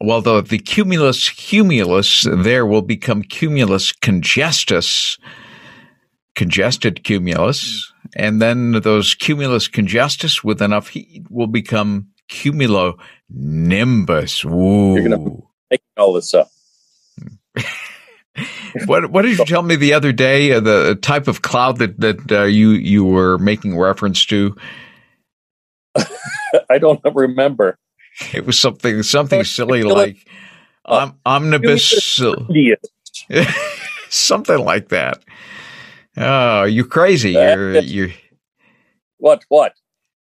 Well, 0.00 0.20
the, 0.22 0.40
the 0.42 0.58
cumulus 0.58 1.28
humilis 1.28 2.42
there 2.44 2.66
will 2.66 2.82
become 2.82 3.22
cumulus 3.22 3.92
congestus, 3.92 5.18
congested 6.34 7.04
cumulus, 7.04 7.92
and 8.16 8.40
then 8.42 8.72
those 8.72 9.14
cumulus 9.14 9.68
congestus 9.68 10.42
with 10.44 10.60
enough 10.62 10.88
heat 10.88 11.24
will 11.30 11.46
become 11.46 12.08
cumulonimbus. 12.30 14.44
Ooh. 14.44 14.94
You're 14.94 15.08
gonna- 15.08 15.36
Making 15.70 15.86
all 15.96 16.12
this 16.12 16.34
up. 16.34 16.48
what 18.86 19.10
what 19.10 19.22
did 19.22 19.38
you 19.38 19.44
tell 19.44 19.62
me 19.62 19.76
the 19.76 19.92
other 19.94 20.12
day? 20.12 20.52
Uh, 20.52 20.60
the 20.60 20.98
type 21.00 21.28
of 21.28 21.42
cloud 21.42 21.78
that 21.78 21.98
that 22.00 22.32
uh, 22.32 22.42
you 22.44 22.70
you 22.70 23.04
were 23.04 23.38
making 23.38 23.78
reference 23.78 24.24
to. 24.26 24.56
I 26.70 26.78
don't 26.78 27.00
remember. 27.14 27.78
It 28.34 28.44
was 28.44 28.58
something 28.58 29.02
something 29.02 29.42
silly 29.44 29.82
like 29.84 30.26
um, 30.84 31.18
omnibus. 31.24 32.20
Something 34.10 34.58
like 34.58 34.88
that. 34.90 35.22
Oh, 36.18 36.64
you 36.64 36.84
crazy. 36.84 37.32
You're 37.32 37.78
you're 37.78 38.10
What? 39.18 39.44
What? 39.48 39.74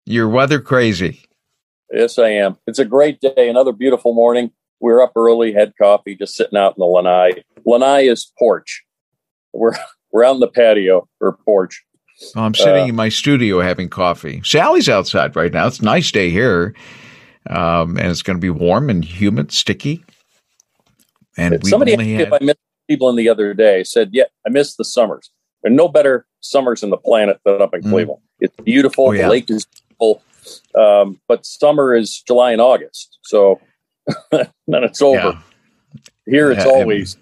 you're 0.05 0.29
weather 0.29 0.59
crazy. 0.59 1.21
Yes, 1.91 2.17
I 2.17 2.29
am. 2.29 2.57
It's 2.67 2.79
a 2.79 2.85
great 2.85 3.19
day. 3.19 3.49
Another 3.49 3.73
beautiful 3.73 4.13
morning. 4.13 4.51
We 4.79 4.91
are 4.91 5.01
up 5.01 5.11
early, 5.15 5.53
had 5.53 5.73
coffee, 5.79 6.15
just 6.15 6.35
sitting 6.35 6.57
out 6.57 6.75
in 6.77 6.79
the 6.79 6.85
lanai. 6.85 7.43
Lanai 7.65 8.07
is 8.07 8.31
porch. 8.39 8.83
We're 9.53 9.73
we're 10.11 10.23
out 10.23 10.35
in 10.35 10.39
the 10.39 10.47
patio 10.47 11.07
or 11.19 11.37
porch. 11.45 11.83
Well, 12.35 12.45
I'm 12.45 12.55
sitting 12.55 12.83
uh, 12.83 12.87
in 12.87 12.95
my 12.95 13.09
studio 13.09 13.61
having 13.61 13.89
coffee. 13.89 14.41
Sally's 14.43 14.87
outside 14.87 15.35
right 15.35 15.51
now. 15.51 15.67
It's 15.67 15.79
a 15.79 15.85
nice 15.85 16.11
day 16.11 16.29
here, 16.29 16.75
um, 17.49 17.97
and 17.97 18.07
it's 18.07 18.21
going 18.21 18.37
to 18.37 18.41
be 18.41 18.49
warm 18.49 18.89
and 18.89 19.03
humid, 19.03 19.51
sticky. 19.51 20.03
And 21.37 21.65
somebody 21.65 21.93
asked 21.93 22.01
had... 22.01 22.21
if 22.21 22.33
I 22.33 22.39
missed 22.41 22.59
Cleveland 22.87 23.19
the 23.19 23.29
other 23.29 23.53
day. 23.53 23.83
Said, 23.83 24.09
"Yeah, 24.11 24.25
I 24.45 24.49
miss 24.49 24.75
the 24.75 24.85
summers. 24.85 25.31
There 25.63 25.71
are 25.71 25.75
no 25.75 25.87
better 25.87 26.25
summers 26.41 26.83
in 26.83 26.89
the 26.89 26.97
planet 26.97 27.39
than 27.45 27.61
up 27.61 27.73
in 27.73 27.81
mm. 27.81 27.89
Cleveland. 27.89 28.21
It's 28.39 28.55
beautiful. 28.63 29.07
Oh, 29.07 29.11
yeah. 29.11 29.23
The 29.23 29.29
lake 29.29 29.49
is 29.49 29.65
beautiful, 29.65 30.23
um, 30.75 31.19
but 31.27 31.45
summer 31.45 31.95
is 31.95 32.21
July 32.27 32.51
and 32.51 32.61
August. 32.61 33.19
So 33.23 33.61
then 34.31 34.49
it's 34.67 35.01
over. 35.01 35.17
Yeah. 35.17 35.41
Here, 36.25 36.51
it's 36.51 36.65
always 36.65 37.17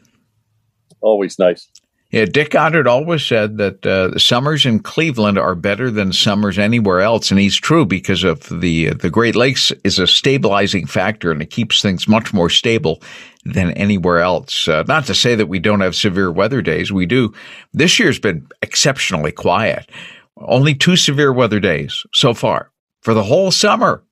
always 1.02 1.40
nice. 1.40 1.70
Yeah, 2.12 2.26
Dick 2.26 2.50
Goddard 2.50 2.88
always 2.88 3.24
said 3.24 3.58
that 3.58 3.86
uh, 3.86 4.18
summers 4.18 4.66
in 4.66 4.80
Cleveland 4.80 5.38
are 5.38 5.54
better 5.54 5.92
than 5.92 6.12
summers 6.12 6.58
anywhere 6.58 7.02
else, 7.02 7.30
and 7.30 7.40
he's 7.40 7.56
true 7.56 7.86
because 7.86 8.24
of 8.24 8.50
the 8.50 8.90
the 8.96 9.12
Great 9.12 9.36
Lakes 9.36 9.72
is 9.84 10.00
a 10.00 10.08
stabilizing 10.08 10.88
factor, 10.88 11.32
and 11.32 11.40
it 11.40 11.52
keeps 11.52 11.84
things 11.84 12.08
much 12.08 12.34
more 12.34 12.50
stable 12.50 13.04
than 13.46 13.72
anywhere 13.74 14.22
else. 14.22 14.68
Uh, 14.68 14.84
not 14.88 15.06
to 15.06 15.14
say 15.14 15.36
that 15.36 15.50
we 15.50 15.60
don't 15.60 15.82
have 15.82 15.96
severe 15.96 16.32
weather 16.32 16.64
days, 16.64 16.92
we 16.92 17.06
do. 17.06 17.32
This 17.74 18.00
year's 18.00 18.20
been 18.20 18.48
exceptionally 18.64 19.32
quiet. 19.32 19.88
Only 20.38 20.74
two 20.74 20.96
severe 20.96 21.32
weather 21.32 21.60
days 21.60 22.04
so 22.14 22.34
far 22.34 22.72
for 23.02 23.14
the 23.14 23.24
whole 23.24 23.52
summer. 23.52 24.04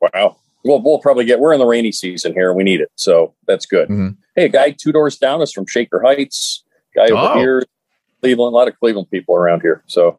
Wow. 0.00 0.38
Well, 0.64 0.82
we'll 0.82 0.98
probably 0.98 1.24
get. 1.24 1.38
We're 1.38 1.52
in 1.52 1.60
the 1.60 1.66
rainy 1.66 1.92
season 1.92 2.32
here. 2.32 2.48
And 2.48 2.56
we 2.56 2.64
need 2.64 2.80
it, 2.80 2.90
so 2.96 3.32
that's 3.46 3.66
good. 3.66 3.88
Mm-hmm. 3.88 4.08
Hey, 4.34 4.46
a 4.46 4.48
guy 4.48 4.72
two 4.72 4.90
doors 4.90 5.18
down 5.18 5.40
is 5.40 5.52
from 5.52 5.66
Shaker 5.66 6.02
Heights 6.04 6.63
guy 6.94 7.06
over 7.06 7.34
oh. 7.34 7.38
here, 7.38 7.62
Cleveland. 8.20 8.52
A 8.52 8.56
lot 8.56 8.68
of 8.68 8.78
Cleveland 8.78 9.10
people 9.10 9.36
around 9.36 9.60
here. 9.62 9.82
So, 9.86 10.18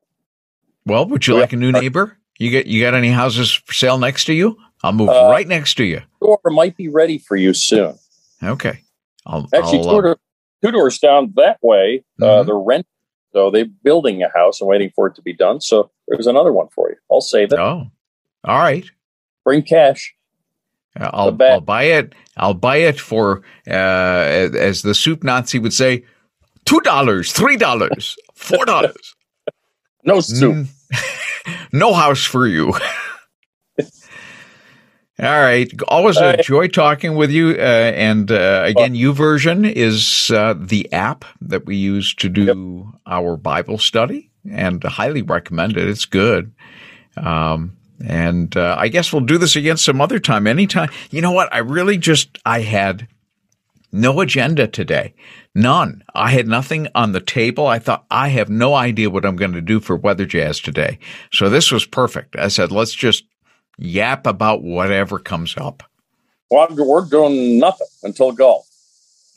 well, 0.86 1.06
would 1.08 1.26
you 1.28 1.38
like 1.38 1.54
a 1.54 1.58
new 1.58 1.72
neighbor? 1.72 2.18
You 2.38 2.50
get 2.50 2.68
you 2.68 2.82
got 2.82 2.94
any 2.94 3.10
houses 3.10 3.54
for 3.54 3.74
sale 3.74 3.98
next 3.98 4.26
to 4.26 4.34
you? 4.34 4.58
I'll 4.84 4.92
move 4.92 5.10
uh, 5.10 5.30
right 5.32 5.48
next 5.48 5.76
to 5.76 5.84
you. 5.84 6.02
Door 6.22 6.40
might 6.46 6.78
be 6.78 6.90
ready 6.90 7.18
for 7.18 7.36
you 7.36 7.54
soon. 7.54 7.98
Okay. 8.44 8.82
I'll, 9.26 9.48
Actually, 9.54 9.80
I'll, 9.80 9.84
two, 9.84 9.90
uh, 9.90 10.02
door, 10.02 10.18
two, 10.62 10.72
doors 10.72 11.00
down 11.00 11.34
that 11.38 11.58
way, 11.64 12.04
uh, 12.22 12.26
mm-hmm. 12.26 12.40
uh, 12.40 12.44
they're 12.44 12.58
rent. 12.58 12.86
So 13.34 13.52
they're 13.52 13.66
building 13.66 14.22
a 14.22 14.30
house 14.30 14.62
and 14.62 14.68
waiting 14.68 14.92
for 14.96 15.08
it 15.08 15.16
to 15.16 15.22
be 15.22 15.34
done. 15.34 15.60
So 15.60 15.92
there's 16.08 16.28
another 16.28 16.54
one 16.54 16.68
for 16.70 16.90
you. 16.90 16.96
I'll 17.12 17.22
save 17.22 17.52
it. 17.52 17.60
Oh, 17.60 17.88
all 18.44 18.60
right. 18.60 18.86
Bring 19.44 19.64
cash. 19.64 20.16
I'll, 20.98 21.36
I'll 21.42 21.62
buy 21.62 21.84
it. 21.84 22.14
I'll 22.38 22.54
buy 22.54 22.78
it 22.78 23.00
for, 23.00 23.42
uh, 23.68 23.72
as 23.72 24.84
the 24.84 24.94
soup 24.96 25.24
Nazi 25.24 25.60
would 25.60 25.74
say, 25.74 26.06
two 26.66 26.82
dollars, 26.82 27.32
three 27.32 27.58
dollars, 27.58 28.16
four 28.34 28.66
dollars. 28.74 29.16
no 30.04 30.20
soup. 30.20 30.68
no 31.72 31.94
house 31.94 32.24
for 32.24 32.48
you. 32.48 32.74
All 35.18 35.42
right. 35.42 35.72
Always 35.88 36.18
a 36.18 36.36
joy 36.44 36.68
talking 36.68 37.16
with 37.16 37.32
you. 37.32 37.52
Uh, 37.52 37.94
and 37.96 38.30
uh, 38.30 38.64
again, 38.66 38.94
YouVersion 38.94 39.72
is 39.72 40.30
uh, 40.32 40.56
the 40.58 40.92
app 40.92 41.24
that 41.40 41.66
we 41.66 41.78
use 41.78 42.14
to 42.16 42.28
do 42.28 42.44
yep. 42.44 42.58
our 43.06 43.38
Bible 43.38 43.78
study, 43.78 44.30
and 44.52 44.84
highly 44.84 45.22
recommend 45.22 45.78
it. 45.78 45.88
It's 45.88 46.04
good. 46.04 46.54
Um, 47.16 47.78
and 48.06 48.58
uh, 48.58 48.76
I 48.78 48.90
guess 48.90 49.14
we'll 49.14 49.22
do 49.22 49.38
this 49.38 49.56
again 49.56 49.78
some 49.78 50.02
other 50.02 50.20
time. 50.20 50.48
Anytime. 50.48 50.90
You 51.12 51.22
know 51.22 51.32
what? 51.32 51.54
I 51.54 51.60
really 51.60 51.98
just 51.98 52.38
I 52.46 52.60
had 52.60 53.08
no 53.96 54.22
agenda 54.22 54.68
today. 54.68 55.14
None. 55.54 56.04
I 56.14 56.32
had 56.32 56.48
nothing 56.48 56.88
on 56.94 57.14
the 57.14 57.22
table. 57.22 57.66
I 57.66 57.80
thought, 57.80 58.06
I 58.12 58.28
have 58.30 58.50
no 58.50 58.74
idea 58.74 59.10
what 59.10 59.26
I'm 59.26 59.36
going 59.36 59.54
to 59.54 59.62
do 59.62 59.80
for 59.80 59.96
Weather 59.96 60.26
Jazz 60.26 60.60
today. 60.60 61.00
So 61.32 61.50
this 61.50 61.72
was 61.72 61.86
perfect. 61.86 62.36
I 62.36 62.50
said, 62.50 62.72
let's 62.72 62.94
just 62.94 63.24
yap 63.78 64.28
about 64.28 64.64
whatever 64.64 65.18
comes 65.20 65.56
up. 65.58 65.84
Well, 66.52 66.68
we're 66.72 67.06
doing 67.06 67.60
nothing 67.60 67.88
until 68.04 68.32
golf. 68.32 68.68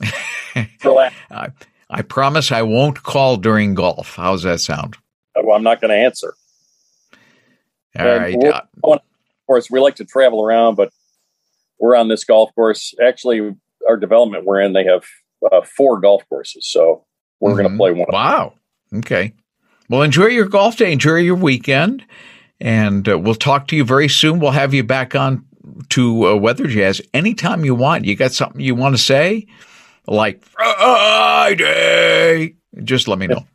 I, 0.55 1.53
I 1.91 2.03
promise 2.03 2.53
I 2.53 2.63
won't 2.63 3.03
call 3.03 3.37
during 3.37 3.75
golf. 3.75 4.17
How's 4.17 4.43
that 4.43 4.61
sound? 4.61 4.97
Well, 5.35 5.57
I'm 5.57 5.63
not 5.63 5.81
going 5.81 5.91
to 5.91 5.97
answer. 5.97 6.35
All 7.99 8.07
right. 8.07 8.37
Uh, 8.45 8.63
of 8.85 9.01
course, 9.47 9.71
we 9.71 9.81
like 9.81 9.97
to 9.97 10.05
travel 10.05 10.45
around, 10.45 10.75
but 10.75 10.93
we're 11.79 11.97
on 11.97 12.09
this 12.09 12.25
golf 12.25 12.55
course. 12.55 12.95
Actually, 13.03 13.57
our 13.89 13.97
development 13.97 14.45
we're 14.45 14.61
in, 14.61 14.73
they 14.73 14.85
have 14.85 15.05
uh, 15.51 15.63
four 15.77 16.01
golf 16.01 16.23
courses. 16.29 16.69
So 16.71 17.05
we're 17.41 17.51
mm-hmm. 17.51 17.61
going 17.61 17.71
to 17.73 17.77
play 17.77 17.93
one. 17.93 18.07
Wow. 18.11 18.55
Okay. 18.95 19.35
Well, 19.89 20.03
enjoy 20.03 20.27
your 20.27 20.47
golf 20.47 20.77
day. 20.77 20.93
Enjoy 20.93 21.17
your 21.17 21.37
weekend. 21.37 22.05
And 22.61 23.09
uh, 23.09 23.19
we'll 23.19 23.35
talk 23.35 23.69
to 23.69 23.77
you 23.77 23.85
very 23.85 24.09
soon. 24.09 24.41
We'll 24.41 24.51
have 24.51 24.75
you 24.75 24.83
back 24.83 25.15
on 25.15 25.47
to 25.91 26.29
uh, 26.29 26.35
Weather 26.37 26.67
Jazz 26.67 27.01
anytime 27.15 27.65
you 27.65 27.75
want. 27.75 28.05
You 28.05 28.17
got 28.17 28.33
something 28.33 28.61
you 28.61 28.75
want 28.75 28.97
to 28.97 29.03
say? 29.03 29.47
Like 30.07 30.45
Friday. 30.45 31.57
Just 32.83 33.09
let 33.09 33.19
me 33.19 33.27
know. 33.29 33.47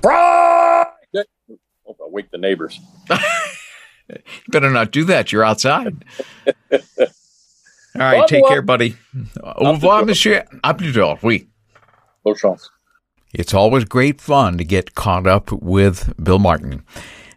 Friday. 0.00 0.90
I'll 1.86 2.10
wake 2.10 2.30
the 2.30 2.38
neighbors. 2.38 2.80
you 4.08 4.16
better 4.48 4.70
not 4.70 4.92
do 4.92 5.04
that. 5.04 5.32
You're 5.32 5.44
outside. 5.44 6.04
All 7.94 8.02
right, 8.02 8.28
take 8.28 8.46
care, 8.46 8.62
buddy. 8.62 8.96
Au 9.42 9.72
revoir, 9.72 10.04
monsieur. 10.04 10.44
À 10.62 10.76
plus 10.76 10.92
tard. 10.92 11.18
Oui. 11.22 11.48
Bonne 12.24 12.36
chance. 12.36 12.70
It's 13.32 13.54
always 13.54 13.84
great 13.84 14.20
fun 14.20 14.58
to 14.58 14.64
get 14.64 14.94
caught 14.94 15.26
up 15.26 15.50
with 15.52 16.12
Bill 16.22 16.38
Martin. 16.38 16.84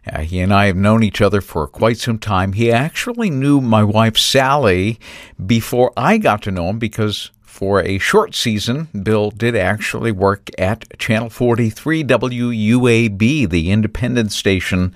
Uh, 0.06 0.20
he 0.20 0.40
and 0.40 0.52
I 0.52 0.66
have 0.66 0.76
known 0.76 1.02
each 1.02 1.20
other 1.20 1.40
for 1.40 1.66
quite 1.66 1.98
some 1.98 2.18
time. 2.18 2.52
He 2.52 2.70
actually 2.70 3.30
knew 3.30 3.60
my 3.60 3.82
wife 3.82 4.18
Sally 4.18 4.98
before 5.44 5.92
I 5.96 6.18
got 6.18 6.42
to 6.42 6.50
know 6.50 6.68
him 6.68 6.78
because 6.78 7.30
for 7.42 7.80
a 7.80 7.98
short 7.98 8.34
season, 8.34 8.88
Bill 9.02 9.30
did 9.30 9.56
actually 9.56 10.12
work 10.12 10.50
at 10.58 10.98
Channel 10.98 11.30
43 11.30 12.04
WUAB, 12.04 13.48
the 13.48 13.70
independent 13.70 14.32
station 14.32 14.92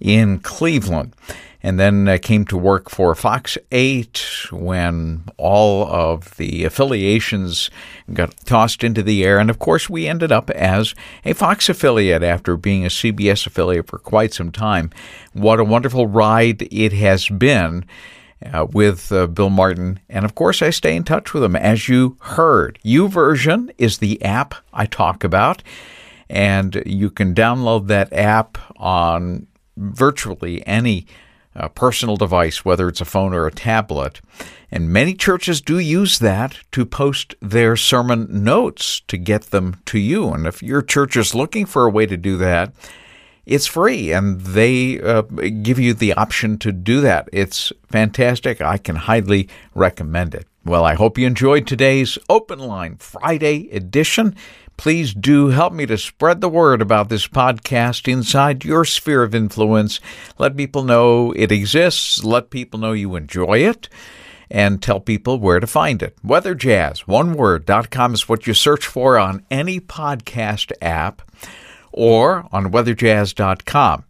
in 0.00 0.38
Cleveland 0.38 1.14
and 1.66 1.80
then 1.80 2.06
uh, 2.06 2.16
came 2.22 2.44
to 2.44 2.56
work 2.56 2.88
for 2.88 3.12
Fox 3.16 3.58
8 3.72 4.24
when 4.52 5.24
all 5.36 5.84
of 5.88 6.36
the 6.36 6.62
affiliations 6.62 7.70
got 8.12 8.36
tossed 8.44 8.84
into 8.84 9.02
the 9.02 9.24
air. 9.24 9.40
And 9.40 9.50
of 9.50 9.58
course, 9.58 9.90
we 9.90 10.06
ended 10.06 10.30
up 10.30 10.48
as 10.50 10.94
a 11.24 11.32
Fox 11.32 11.68
affiliate 11.68 12.22
after 12.22 12.56
being 12.56 12.84
a 12.84 12.88
CBS 12.88 13.48
affiliate 13.48 13.88
for 13.88 13.98
quite 13.98 14.32
some 14.32 14.52
time. 14.52 14.92
What 15.32 15.58
a 15.58 15.64
wonderful 15.64 16.06
ride 16.06 16.68
it 16.70 16.92
has 16.92 17.28
been. 17.28 17.84
Uh, 18.52 18.66
with 18.70 19.10
uh, 19.12 19.26
Bill 19.26 19.48
Martin. 19.48 19.98
And 20.10 20.26
of 20.26 20.34
course, 20.34 20.60
I 20.60 20.68
stay 20.68 20.94
in 20.94 21.04
touch 21.04 21.32
with 21.32 21.42
him. 21.42 21.56
As 21.56 21.88
you 21.88 22.18
heard, 22.20 22.78
YouVersion 22.84 23.70
is 23.78 23.96
the 23.96 24.22
app 24.22 24.54
I 24.74 24.84
talk 24.84 25.24
about. 25.24 25.62
And 26.28 26.82
you 26.84 27.08
can 27.08 27.34
download 27.34 27.86
that 27.86 28.12
app 28.12 28.58
on 28.76 29.46
virtually 29.78 30.64
any 30.66 31.06
a 31.56 31.68
personal 31.68 32.16
device, 32.16 32.64
whether 32.64 32.88
it's 32.88 33.00
a 33.00 33.06
phone 33.06 33.32
or 33.32 33.46
a 33.46 33.52
tablet. 33.52 34.20
And 34.70 34.92
many 34.92 35.14
churches 35.14 35.60
do 35.60 35.78
use 35.78 36.18
that 36.18 36.58
to 36.72 36.84
post 36.84 37.34
their 37.40 37.76
sermon 37.76 38.44
notes 38.44 39.00
to 39.08 39.16
get 39.16 39.44
them 39.44 39.80
to 39.86 39.98
you. 39.98 40.30
And 40.30 40.46
if 40.46 40.62
your 40.62 40.82
church 40.82 41.16
is 41.16 41.34
looking 41.34 41.66
for 41.66 41.86
a 41.86 41.90
way 41.90 42.06
to 42.06 42.16
do 42.16 42.36
that, 42.36 42.72
it's 43.46 43.66
free 43.66 44.12
and 44.12 44.40
they 44.40 45.00
uh, 45.00 45.22
give 45.22 45.78
you 45.78 45.94
the 45.94 46.12
option 46.14 46.58
to 46.58 46.72
do 46.72 47.00
that. 47.00 47.28
It's 47.32 47.72
fantastic. 47.88 48.60
I 48.60 48.76
can 48.76 48.96
highly 48.96 49.48
recommend 49.72 50.34
it. 50.34 50.46
Well, 50.64 50.84
I 50.84 50.94
hope 50.94 51.16
you 51.16 51.28
enjoyed 51.28 51.64
today's 51.64 52.18
Open 52.28 52.58
Line 52.58 52.96
Friday 52.96 53.70
edition. 53.70 54.34
Please 54.76 55.14
do 55.14 55.48
help 55.48 55.72
me 55.72 55.86
to 55.86 55.96
spread 55.96 56.40
the 56.40 56.48
word 56.48 56.82
about 56.82 57.08
this 57.08 57.26
podcast 57.26 58.10
inside 58.10 58.64
your 58.64 58.84
sphere 58.84 59.22
of 59.22 59.34
influence. 59.34 60.00
Let 60.38 60.56
people 60.56 60.84
know 60.84 61.32
it 61.32 61.50
exists. 61.50 62.22
Let 62.22 62.50
people 62.50 62.78
know 62.78 62.92
you 62.92 63.16
enjoy 63.16 63.58
it 63.58 63.88
and 64.50 64.82
tell 64.82 65.00
people 65.00 65.38
where 65.40 65.60
to 65.60 65.66
find 65.66 66.02
it. 66.02 66.16
Weather 66.22 66.54
Jazz, 66.54 67.06
one 67.06 67.34
word.com 67.34 68.14
is 68.14 68.28
what 68.28 68.46
you 68.46 68.54
search 68.54 68.86
for 68.86 69.18
on 69.18 69.44
any 69.50 69.80
podcast 69.80 70.72
app 70.80 71.22
or 71.92 72.46
on 72.52 72.70
weatherjazz.com. 72.70 74.04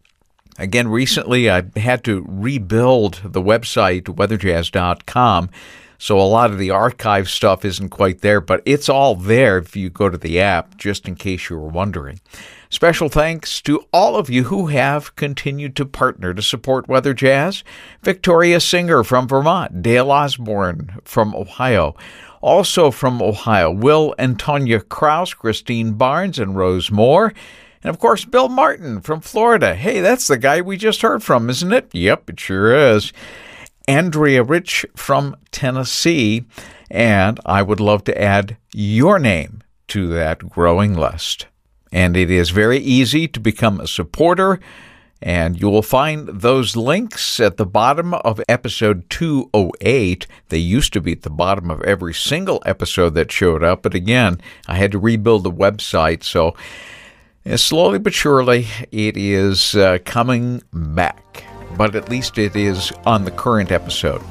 Again, 0.59 0.89
recently 0.89 1.51
I 1.51 1.65
had 1.77 2.03
to 2.05 2.25
rebuild 2.27 3.21
the 3.25 3.43
website 3.43 4.05
weatherjazz.com 4.05 5.51
so 5.99 6.21
a 6.21 6.23
lot 6.23 6.51
of 6.51 6.59
the 6.59 6.71
archive 6.71 7.29
stuff 7.29 7.65
isn't 7.65 7.91
quite 7.91 8.21
there, 8.21 8.41
but 8.41 8.63
it's 8.65 8.89
all 8.89 9.15
there 9.15 9.59
if 9.59 9.77
you 9.77 9.91
go 9.91 10.09
to 10.09 10.19
the 10.19 10.41
app, 10.41 10.77
just 10.77 11.09
in 11.09 11.15
case 11.15 11.49
you 11.49 11.57
were 11.57 11.69
wondering. 11.69 12.21
Special 12.69 13.09
thanks 13.09 13.61
to 13.63 13.85
all 13.93 14.17
of 14.17 14.29
you 14.29 14.45
who 14.45 14.67
have 14.67 15.15
continued 15.17 15.77
to 15.77 15.87
partner 15.87 16.35
to 16.35 16.43
support 16.43 16.89
Weather 16.89 17.15
Jazz. 17.15 17.63
Victoria 18.03 18.61
Singer 18.61 19.05
from 19.05 19.29
Vermont, 19.29 19.83
Dale 19.83 20.11
Osborne 20.11 20.99
from 21.05 21.35
Ohio. 21.35 21.95
Also 22.41 22.91
from 22.91 23.23
Ohio, 23.23 23.71
Will 23.71 24.15
and 24.19 24.39
Tonya 24.39 24.87
Kraus, 24.87 25.33
Christine 25.33 25.93
Barnes, 25.93 26.39
and 26.39 26.57
Rose 26.57 26.91
Moore. 26.91 27.33
And 27.83 27.91
of 27.91 28.01
course, 28.01 28.25
Bill 28.25 28.49
Martin 28.49 29.01
from 29.01 29.21
Florida. 29.21 29.75
Hey, 29.75 30.01
that's 30.01 30.27
the 30.27 30.37
guy 30.37 30.61
we 30.61 30.77
just 30.77 31.03
heard 31.03 31.23
from, 31.23 31.49
isn't 31.49 31.73
it? 31.73 31.89
Yep, 31.93 32.31
it 32.31 32.41
sure 32.41 32.75
is. 32.75 33.13
Andrea 33.89 34.43
Rich 34.43 34.87
from 34.95 35.37
Tennessee. 35.51 36.45
And 36.91 37.41
I 37.45 37.63
would 37.63 37.81
love 37.81 38.05
to 38.05 38.21
add 38.21 38.57
your 38.73 39.19
name 39.19 39.63
to 39.89 40.09
that 40.09 40.49
growing 40.49 40.95
list. 40.95 41.47
And 41.93 42.17
it 42.17 42.31
is 42.31 42.51
very 42.51 42.79
easy 42.79 43.27
to 43.29 43.41
become 43.41 43.81
a 43.81 43.87
supporter. 43.87 44.61
And 45.23 45.59
you 45.61 45.71
will 45.71 45.83
find 45.83 46.29
those 46.29 46.77
links 46.77 47.41
at 47.41 47.57
the 47.57 47.65
bottom 47.65 48.13
of 48.13 48.41
episode 48.49 49.09
208. 49.09 50.27
They 50.51 50.59
used 50.59 50.93
to 50.93 51.01
be 51.01 51.13
at 51.13 51.23
the 51.23 51.31
bottom 51.31 51.71
of 51.71 51.83
every 51.83 52.13
single 52.13 52.63
episode 52.67 53.15
that 53.15 53.33
showed 53.33 53.65
up. 53.65 53.83
But 53.83 53.95
again, 53.95 54.41
I 54.69 54.77
had 54.77 54.93
to 54.93 54.99
rebuild 54.99 55.45
the 55.45 55.51
website. 55.51 56.23
So 56.23 56.55
uh, 57.49 57.57
slowly 57.57 57.99
but 57.99 58.13
surely, 58.13 58.67
it 58.93 59.17
is 59.17 59.75
uh, 59.75 59.99
coming 60.05 60.63
back. 60.73 61.46
But 61.77 61.95
at 61.95 62.09
least 62.09 62.39
it 62.39 62.57
is 62.57 62.93
on 63.05 63.25
the 63.25 63.31
current 63.31 63.73
episode. 63.73 64.23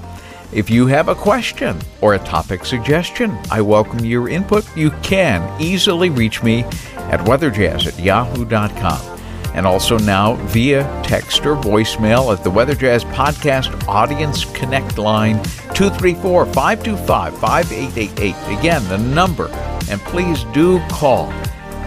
If 0.52 0.70
you 0.70 0.88
have 0.88 1.10
a 1.10 1.16
question 1.16 1.78
or 2.02 2.14
a 2.14 2.20
topic 2.20 2.66
suggestion, 2.66 3.38
I 3.52 3.62
welcome 3.62 4.06
your 4.06 4.30
input. 4.30 4.66
You 4.78 4.92
can 5.04 5.62
easily 5.62 6.10
reach 6.10 6.44
me 6.44 6.64
at 6.96 7.20
weatherjazz 7.22 7.88
at 7.88 8.00
yahoo.com 8.00 9.16
and 9.56 9.66
also 9.66 9.98
now 10.00 10.36
via 10.48 10.84
text 11.04 11.46
or 11.46 11.56
voicemail 11.56 12.36
at 12.36 12.44
the 12.44 12.52
Weather 12.52 12.76
Jazz 12.76 13.06
Podcast 13.06 13.88
Audience 13.88 14.44
Connect 14.54 14.98
line 14.98 15.42
234 15.74 16.46
525 16.48 17.40
5888. 17.40 18.60
Again, 18.60 18.88
the 18.90 18.98
number, 18.98 19.48
and 19.90 20.02
please 20.02 20.44
do 20.54 20.80
call. 20.90 21.32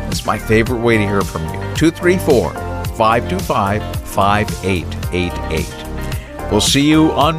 It's 0.08 0.24
my 0.24 0.38
favorite 0.38 0.80
way 0.80 0.96
to 0.96 1.04
hear 1.04 1.20
from 1.20 1.44
you 1.44 1.61
234 1.74 2.54
525 2.96 3.97
5888. 4.08 6.50
We'll 6.50 6.60
see 6.62 6.88
you 6.88 7.12
on 7.12 7.36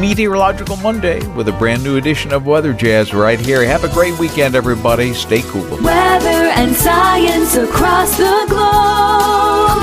Meteorological 0.00 0.76
Monday 0.76 1.26
with 1.34 1.48
a 1.48 1.52
brand 1.52 1.82
new 1.82 1.96
edition 1.96 2.32
of 2.32 2.46
Weather 2.46 2.72
Jazz 2.72 3.12
right 3.12 3.38
here. 3.40 3.64
Have 3.64 3.82
a 3.84 3.88
great 3.92 4.16
weekend, 4.18 4.54
everybody. 4.54 5.12
Stay 5.12 5.42
cool. 5.42 5.68
Weather 5.82 6.48
and 6.56 6.74
science 6.74 7.56
across 7.56 8.16
the 8.16 8.46
globe. 8.48 9.80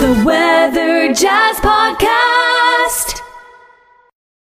The 0.00 0.22
Weather 0.24 1.12
Jazz 1.14 1.56
Podcast. 1.58 2.41